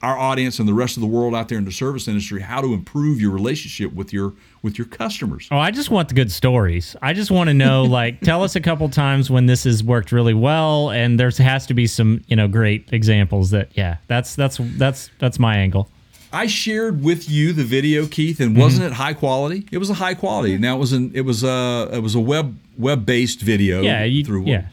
[0.00, 2.62] our audience and the rest of the world out there in the service industry how
[2.62, 5.46] to improve your relationship with your with your customers.
[5.50, 6.96] Oh, I just want the good stories.
[7.02, 10.12] I just want to know, like, tell us a couple times when this has worked
[10.12, 13.50] really well, and there has to be some, you know, great examples.
[13.50, 15.90] That, yeah, that's that's that's that's my angle.
[16.34, 18.92] I shared with you the video, Keith, and wasn't mm-hmm.
[18.92, 19.66] it high quality?
[19.70, 20.58] It was a high quality.
[20.58, 23.80] Now it was an it was a it was a web web based video.
[23.80, 24.66] Yeah, you, through yeah.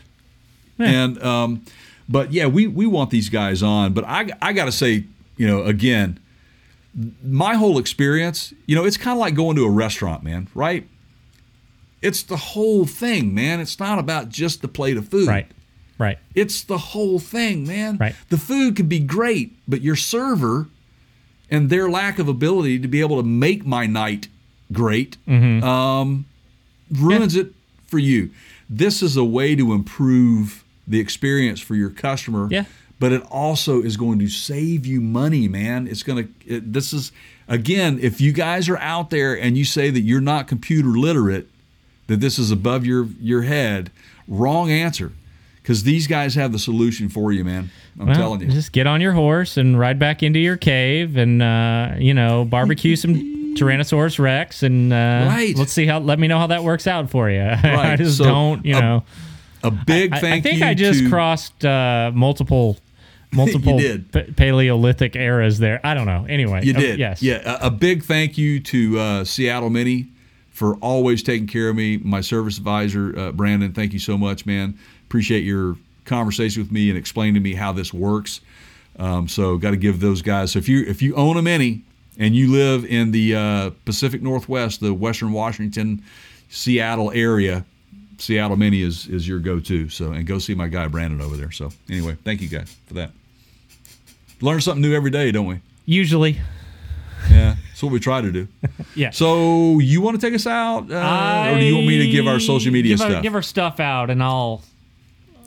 [0.79, 1.63] and um,
[2.09, 3.93] but yeah, we we want these guys on.
[3.93, 5.05] But I I got to say,
[5.38, 6.19] you know, again,
[7.23, 10.88] my whole experience, you know, it's kind of like going to a restaurant, man, right?
[12.01, 13.59] It's the whole thing, man.
[13.59, 15.27] It's not about just the plate of food.
[15.27, 15.47] Right.
[15.99, 16.17] Right.
[16.33, 17.97] It's the whole thing, man.
[17.97, 18.15] Right.
[18.29, 20.67] The food could be great, but your server
[21.51, 24.29] and their lack of ability to be able to make my night
[24.71, 25.63] great mm-hmm.
[25.63, 26.25] um,
[26.89, 27.43] ruins yeah.
[27.43, 27.53] it
[27.85, 28.31] for you.
[28.69, 32.47] This is a way to improve the experience for your customer.
[32.49, 32.65] Yeah
[33.01, 35.87] but it also is going to save you money, man.
[35.87, 37.11] It's going to, this is,
[37.47, 41.49] again, if you guys are out there and you say that you're not computer literate,
[42.05, 43.89] that this is above your, your head,
[44.27, 45.13] wrong answer.
[45.72, 47.72] Because these guys have the solution for you, man.
[47.98, 48.48] I'm well, telling you.
[48.48, 52.43] Just get on your horse and ride back into your cave and, uh, you know,
[52.43, 53.15] barbecue some
[53.56, 55.56] Tyrannosaurus Rex and uh, right.
[55.56, 57.39] let's see how, let me know how that works out for you.
[57.39, 57.93] Right.
[57.93, 59.06] I just so don't, you know.
[59.64, 60.30] A big thank you.
[60.30, 62.77] I think I just crossed uh, multiple
[63.31, 63.80] multiple
[64.11, 65.80] pa- Paleolithic eras there.
[65.85, 66.26] I don't know.
[66.27, 66.95] Anyway, you uh, did.
[66.95, 67.23] Uh, yes.
[67.23, 67.60] Yeah.
[67.61, 70.10] A, a, big thank you to uh, Seattle Mini
[70.49, 71.95] for always taking care of me.
[71.95, 74.77] My service advisor, uh, Brandon, thank you so much, man.
[75.11, 75.75] Appreciate your
[76.05, 78.39] conversation with me and explaining to me how this works.
[78.97, 80.53] Um, so, got to give those guys.
[80.53, 81.81] So, if you if you own a Mini
[82.17, 86.01] and you live in the uh, Pacific Northwest, the Western Washington,
[86.49, 87.65] Seattle area,
[88.19, 89.89] Seattle Mini is is your go-to.
[89.89, 91.51] So, and go see my guy Brandon over there.
[91.51, 93.11] So, anyway, thank you guys for that.
[94.39, 95.59] Learn something new every day, don't we?
[95.85, 96.39] Usually.
[97.29, 98.47] Yeah, that's what we try to do.
[98.95, 99.09] yeah.
[99.09, 102.27] So you want to take us out, uh, or do you want me to give
[102.27, 103.15] our social media give stuff?
[103.15, 104.61] Our, give our stuff out, and I'll.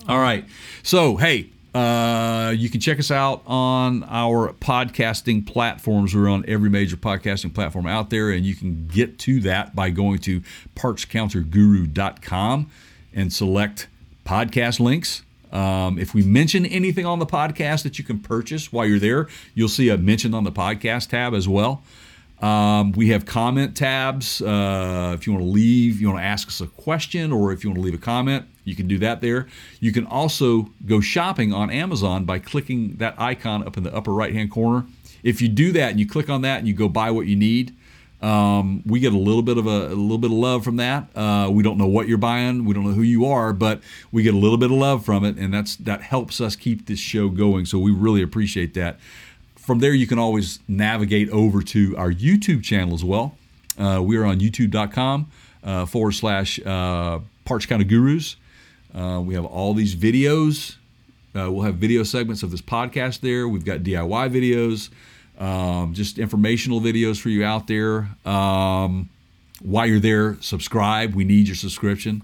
[0.07, 0.45] All right.
[0.83, 6.15] So hey, uh, you can check us out on our podcasting platforms.
[6.15, 9.91] We're on every major podcasting platform out there, and you can get to that by
[9.91, 10.43] going to
[10.77, 12.71] partscounterguru.com
[13.15, 13.89] and select
[14.25, 15.23] podcast links.
[15.53, 19.29] Um, if we mention anything on the podcast that you can purchase while you're there,
[19.55, 21.83] you'll see a mention on the podcast tab as well.
[22.45, 24.43] Um, we have comment tabs.
[24.43, 27.65] Uh, if you want to leave, you want to ask us a question, or if
[27.65, 29.49] you want to leave a comment, you can do that there.
[29.81, 34.13] You can also go shopping on Amazon by clicking that icon up in the upper
[34.13, 34.85] right hand corner.
[35.23, 37.35] If you do that and you click on that and you go buy what you
[37.35, 37.75] need,
[38.21, 41.09] um, we get a little bit of a, a little bit of love from that.
[41.17, 43.81] Uh, we don't know what you're buying, we don't know who you are, but
[44.13, 46.85] we get a little bit of love from it, and that's that helps us keep
[46.85, 47.65] this show going.
[47.65, 48.99] So we really appreciate that.
[49.65, 53.37] From there, you can always navigate over to our YouTube channel as well.
[53.79, 55.31] Uh, we are on YouTube.com
[55.63, 58.37] uh, forward slash uh, Parts Counter Gurus.
[58.95, 60.77] Uh, we have all these videos.
[61.35, 63.49] Uh, we'll have video segments of this podcast there.
[63.49, 64.91] We've got DIY videos
[65.39, 68.09] um, just informational videos for you out there.
[68.25, 69.09] Um,
[69.63, 71.15] while you're there, subscribe.
[71.15, 72.23] We need your subscription.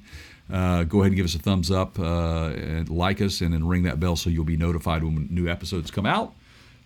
[0.52, 3.66] Uh, go ahead and give us a thumbs up uh, and like us, and then
[3.66, 6.34] ring that bell so you'll be notified when new episodes come out.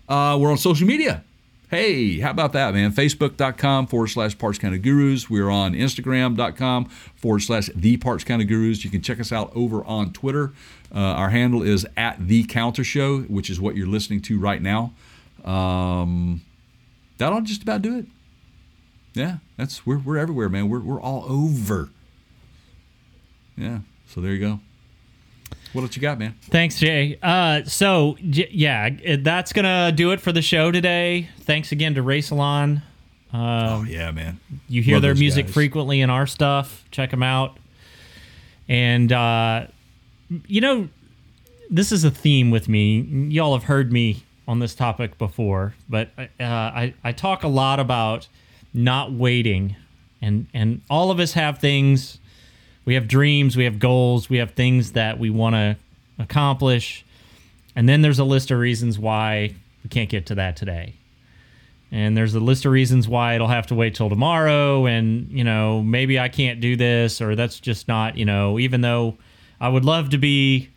[0.09, 1.25] Uh, we're on social media.
[1.71, 2.93] Hey, how about that, man?
[2.93, 5.29] Facebook.com forward slash Parts Counter Gurus.
[5.29, 6.85] We're on Instagram.com
[7.17, 8.85] forward slash The Parts Counter Gurus.
[8.85, 10.53] You can check us out over on Twitter.
[10.95, 14.63] Uh, our handle is at The Counter Show, which is what you're listening to right
[14.63, 14.93] now.
[15.45, 16.43] Um,
[17.19, 18.07] that'll just about do it.
[19.15, 20.69] Yeah, that's we're we're everywhere, man.
[20.69, 21.89] We're we're all over.
[23.57, 24.61] Yeah, so there you go.
[25.75, 26.37] What else you got, man?
[26.43, 27.19] Thanks, Jay.
[27.21, 31.29] Uh, so yeah, that's gonna do it for the show today.
[31.41, 32.83] Thanks again to Rhasalon.
[33.33, 34.39] Um, oh yeah, man.
[34.69, 35.55] You hear Love their music guys.
[35.55, 36.85] frequently in our stuff.
[36.93, 37.59] Check them out.
[38.69, 39.67] And uh,
[40.47, 40.89] you know,
[41.71, 43.01] this is a theme with me.
[43.31, 47.81] Y'all have heard me on this topic before, but uh, I, I talk a lot
[47.81, 48.29] about
[48.73, 49.75] not waiting
[50.23, 52.19] and and all of us have things.
[52.85, 55.77] We have dreams, we have goals, we have things that we want to
[56.19, 57.05] accomplish,
[57.75, 60.95] and then there's a list of reasons why we can't get to that today.
[61.91, 65.45] And there's a list of reasons why it'll have to wait till tomorrow, and you
[65.45, 69.17] know maybe I can't do this, or that's just not you know even though
[69.61, 70.69] I would love to be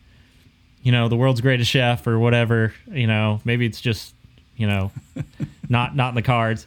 [0.83, 4.13] you know the world's greatest chef or whatever you know maybe it's just
[4.55, 4.91] you know
[5.69, 6.65] not not in the cards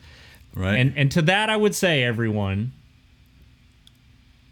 [0.53, 0.75] Right.
[0.79, 2.73] and and to that i would say everyone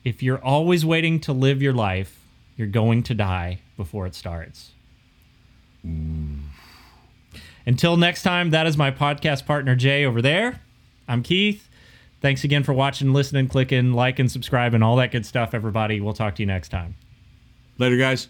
[0.04, 2.18] if you're always waiting to live your life
[2.58, 4.72] you're going to die before it starts.
[7.64, 10.60] Until next time that is my podcast partner jay over there.
[11.06, 11.68] I'm keith.
[12.20, 16.00] Thanks again for watching listening clicking like and subscribe and all that good stuff everybody.
[16.00, 16.96] We'll talk to you next time.
[17.78, 18.28] Later, guys.